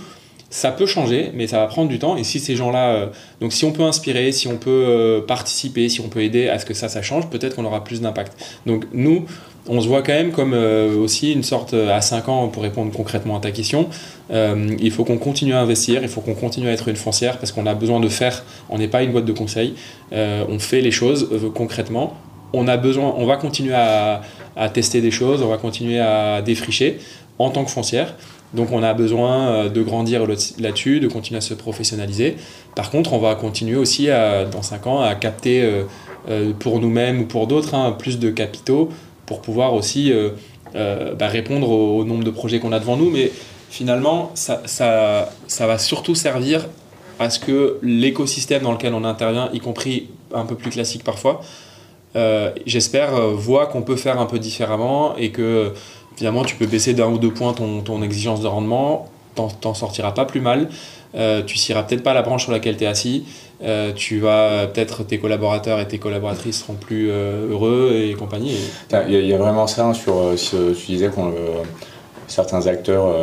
[0.49, 2.17] ça peut changer, mais ça va prendre du temps.
[2.17, 6.09] Et si ces gens-là, donc si on peut inspirer, si on peut participer, si on
[6.09, 8.33] peut aider à ce que ça, ça change, peut-être qu'on aura plus d'impact.
[8.65, 9.25] Donc nous,
[9.69, 12.63] on se voit quand même comme euh, aussi une sorte, euh, à 5 ans, pour
[12.63, 13.87] répondre concrètement à ta question,
[14.31, 17.37] euh, il faut qu'on continue à investir, il faut qu'on continue à être une foncière
[17.37, 19.75] parce qu'on a besoin de faire, on n'est pas une boîte de conseil,
[20.11, 22.17] on fait les choses concrètement,
[22.51, 24.21] on a besoin, on va continuer à,
[24.73, 26.99] tester des choses, on va continuer à défricher
[27.37, 28.15] en tant que foncière.
[28.53, 32.37] Donc on a besoin de grandir là-dessus, de continuer à se professionnaliser.
[32.75, 34.07] Par contre, on va continuer aussi
[34.51, 35.63] dans 5 ans à capter
[36.57, 38.89] pour nous-mêmes ou pour d'autres hein, plus de capitaux
[39.29, 40.31] pour pouvoir aussi euh,
[40.75, 43.11] euh, bah, répondre au, nombre de projets qu'on a devant nous.
[43.11, 43.31] Mais
[43.69, 46.67] finalement, ça, ça, ça va surtout servir
[47.19, 51.41] à ce que l'écosystème dans lequel on intervient, y compris un peu plus classique parfois,
[52.15, 55.73] euh, j'espère, voit qu'on peut faire un peu différemment et que
[56.19, 60.11] finalement tu peux baisser d'un ou deux points ton, ton exigence de rendement, t'en sortiras
[60.11, 60.67] pas plus mal.
[61.15, 63.23] Euh, tu cireras peut-être pas la branche sur laquelle tu es assis,
[63.63, 68.57] euh, tu vas peut-être tes collaborateurs et tes collaboratrices seront plus euh, heureux et compagnie.
[69.07, 71.33] Il y, a vraiment ça hein, sur, ce tu disais qu'on
[72.27, 73.15] certains acteurs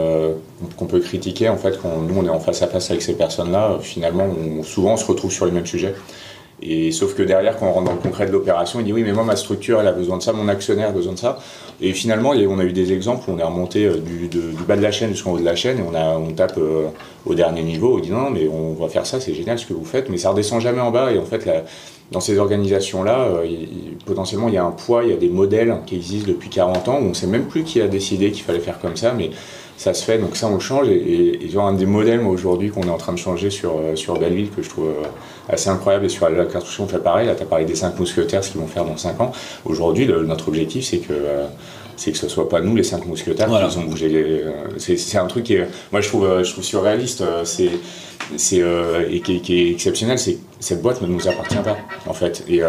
[0.77, 3.15] qu'on peut critiquer, en fait, quand nous on est en face à face avec ces
[3.15, 4.27] personnes-là, finalement,
[4.65, 5.95] souvent on se retrouve sur les mêmes sujets.
[6.63, 9.03] Et sauf que derrière, quand on rentre dans le concret de l'opération, il dit oui,
[9.03, 11.39] mais moi, ma structure, elle a besoin de ça, mon actionnaire a besoin de ça.
[11.83, 14.29] Et finalement, on a eu des exemples où on est remonté euh, du,
[14.67, 16.87] bas de la chaîne jusqu'en haut de la chaîne et on, tape euh,
[17.27, 19.75] au dernier niveau, on dit non, mais on va faire ça, c'est génial ce que
[19.75, 21.13] vous faites, mais ça redescend jamais en bas.
[21.13, 21.47] Et en fait,
[22.11, 23.47] dans ces organisations-là, euh,
[24.07, 26.89] potentiellement, il y a un poids, il y a des modèles qui existent depuis 40
[26.89, 29.13] ans où on ne sait même plus qui a décidé qu'il fallait faire comme ça,
[29.13, 29.31] mais
[29.77, 30.89] ça se fait, donc ça on le change.
[30.89, 33.97] Et, et, genre un des modèles aujourd'hui qu'on est en train de changer sur, euh,
[33.97, 37.27] sur Belleville que je trouve euh, assez incroyable et sur la cartouche on fait pareil.
[37.27, 39.33] Là tu as parlé des 5 mousquetaires, ce qu'ils vont faire dans 5 ans.
[39.65, 41.47] Aujourd'hui notre objectif c'est que euh,
[41.97, 44.45] c'est que ce soit pas nous les 5 mousquetaires qui ont bougé.
[44.79, 47.71] c'est un truc qui est, moi je trouve, je trouve surréaliste c'est,
[48.37, 48.63] c'est,
[49.11, 50.19] et qui, est exceptionnel.
[50.19, 52.45] C'est cette boîte ne nous appartient pas en fait.
[52.49, 52.61] Et,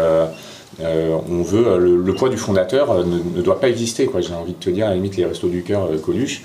[0.80, 4.08] on veut le, poids du fondateur ne, doit pas exister.
[4.20, 6.42] J'ai envie de te dire, à la limite, les restos du cœur Coluche,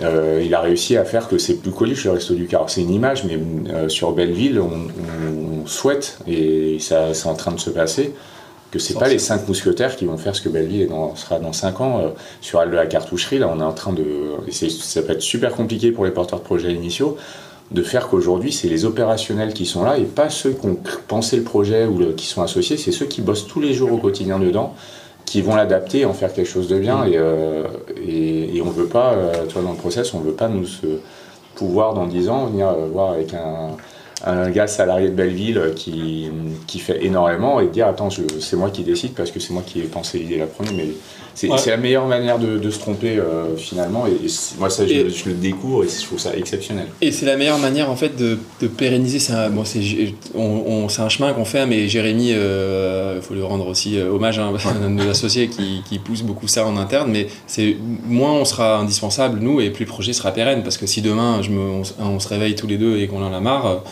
[0.00, 2.68] euh, il a réussi à faire que c'est plus Coluche le resto du car.
[2.70, 3.38] C'est une image, mais
[3.70, 8.12] euh, sur Belleville, on, souhaite, et ça c'est en train de se passer,
[8.72, 11.80] que c'est pas les cinq mousquetaires qui vont faire ce que Belleville sera dans cinq
[11.80, 12.00] ans.
[12.00, 12.08] Euh,
[12.40, 14.04] sur de la cartoucherie, là, on est en train de.
[14.50, 17.16] ça peut être super compliqué pour les porteurs de projets initiaux
[17.70, 20.76] de faire qu'aujourd'hui, c'est les opérationnels qui sont là et pas ceux qui ont
[21.08, 23.98] pensé le projet ou qui sont associés, c'est ceux qui bossent tous les jours au
[23.98, 24.74] quotidien dedans
[25.24, 27.04] qui vont l'adapter et en faire quelque chose de bien.
[27.04, 27.08] Mm.
[27.08, 27.64] Et, euh,
[27.96, 30.66] et, et, on veut pas, euh, toi, dans le process, on veut pas nous
[31.54, 33.76] pouvoir dans 10 ans venir euh, voir avec un,
[34.24, 36.30] un gars salarié de Belleville qui,
[36.66, 39.80] qui fait énormément et dire attends c'est moi qui décide parce que c'est moi qui
[39.80, 40.88] ai pensé l'idée la première mais
[41.34, 44.06] c'est la meilleure manière de, de se tromper euh, finalement.
[44.06, 44.12] Et,
[44.58, 46.86] moi ça je, le découvre et je trouve ça exceptionnel.
[47.00, 49.64] Et c'est la meilleure manière en fait de, de pérenniser c'est un, bon,
[50.34, 54.38] on, un chemin qu'on fait mais Jérémy il euh, faut lui rendre aussi euh, hommage
[54.38, 57.76] à un de nos associés qui, qui pousse beaucoup ça en interne mais c'est
[58.06, 61.42] moins on sera indispensable nous et plus le projet sera pérenne parce que si demain
[61.42, 63.82] je me, on, on se réveille tous les deux et qu'on en a marre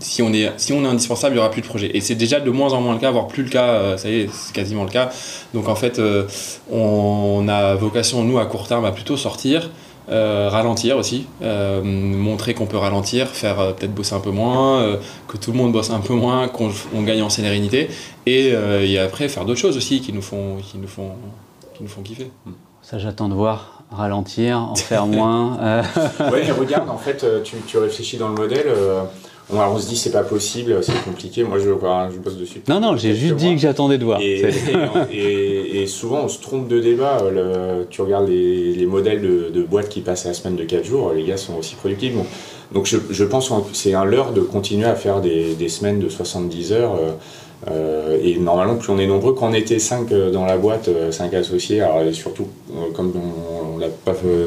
[0.00, 1.96] si on, est, si on est indispensable, il n'y aura plus de projet.
[1.96, 4.10] Et c'est déjà de moins en moins le cas, voire plus le cas, euh, ça
[4.10, 5.10] y est, c'est quasiment le cas.
[5.54, 6.26] Donc en fait, euh,
[6.70, 9.70] on a vocation, nous, à court terme, à plutôt sortir,
[10.10, 14.98] euh, ralentir aussi, montrer qu'on peut ralentir, faire peut-être bosser un peu moins,
[15.28, 17.88] que tout le monde bosse un peu moins, qu'on gagne en sérénité,
[18.26, 21.12] et, et après faire d'autres choses aussi qui nous font, qui nous font,
[21.74, 22.30] qui nous font kiffer.
[22.82, 25.58] Ça, j'attends de voir ralentir, en faire moins.
[25.62, 25.82] euh,
[26.32, 28.66] Ouais, mais regarde, en fait, euh, tu, tu réfléchis dans le modèle.
[28.66, 29.00] euh,
[29.52, 31.44] on, se dit c'est pas possible, c'est compliqué.
[31.44, 32.62] Moi, je, je bosse dessus.
[32.68, 34.20] Non, non, j'ai juste dit que j'attendais de voir.
[34.22, 34.72] Et, C'est-
[35.14, 37.18] et- et souvent, on se trompe de débat.
[37.30, 40.64] Le- tu regardes les, les modèles de, de boîtes qui passent à la semaine de
[40.64, 42.14] 4 jours, les gars sont aussi productifs.
[42.14, 42.24] Bon,
[42.72, 45.98] donc, je, je pense que c'est un leurre de continuer à faire des, des semaines
[46.00, 46.94] de 70 heures.
[46.94, 47.12] euh,
[47.70, 51.32] euh, et normalement, plus on est nombreux, quand on était 5 dans la boîte, 5
[51.34, 54.46] associés, alors surtout, euh, comme on, on l'a pas euh,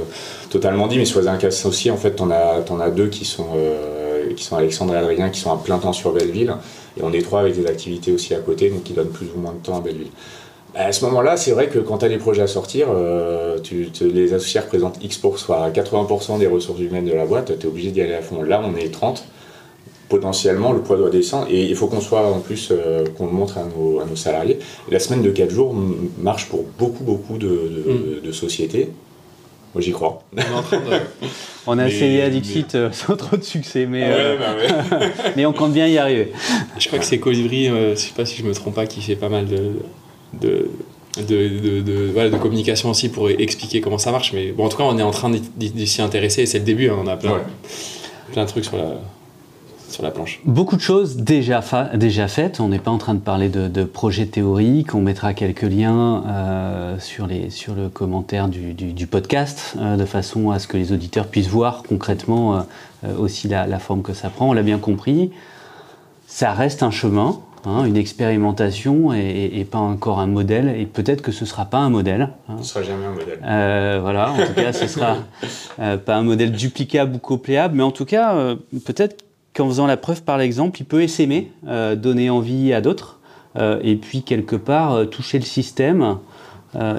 [0.49, 3.25] totalement dit, mais sur les 5 associés, en fait, t'en as, t'en as deux qui
[3.25, 6.53] sont, euh, qui sont Alexandre et Adrien, qui sont à plein temps sur Belleville.
[6.97, 9.39] Et on est trois avec des activités aussi à côté, donc qui donnent plus ou
[9.39, 10.11] moins de temps à Belleville.
[10.73, 13.59] Bah, À ce moment-là, c'est vrai que quand tu as des projets à sortir, euh,
[13.59, 17.65] tu, les associés représentent X pour soit 80% des ressources humaines de la boîte, tu
[17.65, 18.41] es obligé d'y aller à fond.
[18.41, 19.23] Là, on est 30.
[20.09, 23.31] Potentiellement, le poids doit descendre et il faut qu'on soit en plus, euh, qu'on le
[23.33, 24.57] montre à nos, à nos salariés.
[24.89, 25.75] La semaine de 4 jours
[26.21, 28.89] marche pour beaucoup, beaucoup de, de- de sociétés.
[29.75, 30.23] Moi, j'y crois.
[30.33, 30.83] On est en train de-
[31.67, 34.97] On a Mais- essayé à Dixit euh, sans trop de succès, mais, euh, Ouais, bah
[34.99, 35.11] ouais.
[35.35, 36.31] mais on compte bien y arriver.
[36.79, 39.01] Je crois que c'est Colibri, euh, je sais pas si je me trompe pas, qui
[39.01, 39.57] fait pas mal de,
[40.41, 40.69] de,
[41.17, 44.31] de, de, de- voilà, de communication aussi pour expliquer comment ça marche.
[44.31, 46.65] Mais bon, en tout cas, on est en train d'y- s'y intéresser et c'est le
[46.65, 46.89] début.
[46.89, 47.41] hein, on a plein, Ouais.
[48.31, 49.01] plein de trucs sur la,
[49.89, 50.41] sur la planche.
[50.45, 52.59] Beaucoup de choses déjà, fa- déjà faites.
[52.59, 54.93] On n'est pas en train de parler de, de projets théoriques.
[54.95, 59.95] On mettra quelques liens euh, sur, les, sur le commentaire du, du- du podcast, euh,
[59.97, 64.01] de façon à ce que les auditeurs puissent voir concrètement euh, aussi la, la forme
[64.01, 64.49] que ça prend.
[64.49, 65.31] On l'a bien compris.
[66.27, 70.75] Ça reste un chemin, hein, une expérimentation et, et- et pas encore un modèle.
[70.77, 72.29] Et peut-être que ce ne sera pas un modèle.
[72.49, 72.55] hein.
[72.61, 73.39] Ce sera jamais un modèle.
[73.45, 75.17] Euh, voilà, en tout cas, ce sera
[75.79, 79.23] euh, pas un modèle duplicable ou copléable, mais en tout cas, euh, peut-être
[79.57, 83.19] qu'en faisant la preuve par l'exemple, il peut essaimer, euh, donner envie à d'autres,
[83.57, 86.17] euh, et puis quelque part euh, toucher le système.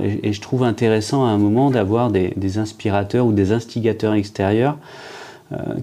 [0.02, 4.14] Et, et je trouve intéressant à un moment d'avoir des, des inspirateurs ou des instigateurs
[4.14, 4.76] extérieurs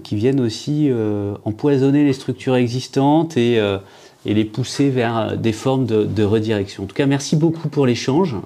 [0.02, 0.90] qui viennent aussi
[1.44, 3.56] empoisonner les structures existantes et,
[4.26, 6.82] et les pousser vers des formes de, de redirection.
[6.82, 8.36] En tout cas, merci beaucoup pour l'échange.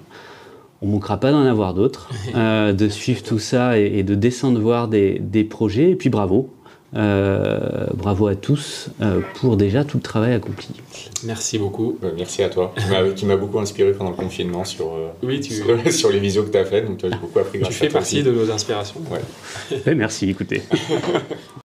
[0.83, 4.61] On ne manquera pas d'en avoir d'autres, de suivre tout ça et, et de descendre
[4.61, 5.91] voir des, des projets.
[5.91, 6.51] Et puis bravo.
[6.97, 10.69] Euh, bravo à tous euh, pour déjà tout le travail accompli.
[11.25, 11.97] Merci beaucoup.
[12.03, 15.09] Bah, merci à toi, qui m'a- qui m'a beaucoup inspiré pendant le confinement sur, euh,
[15.23, 16.83] Oui, tu, sur, sur les visios que tu as fait.
[16.83, 18.25] Donc, toi, j'ai beaucoup appris tu à fais toi partie aussi.
[18.25, 19.01] de nos inspirations.
[19.11, 19.21] Ouais.
[19.87, 20.63] Eh, merci, écoutez.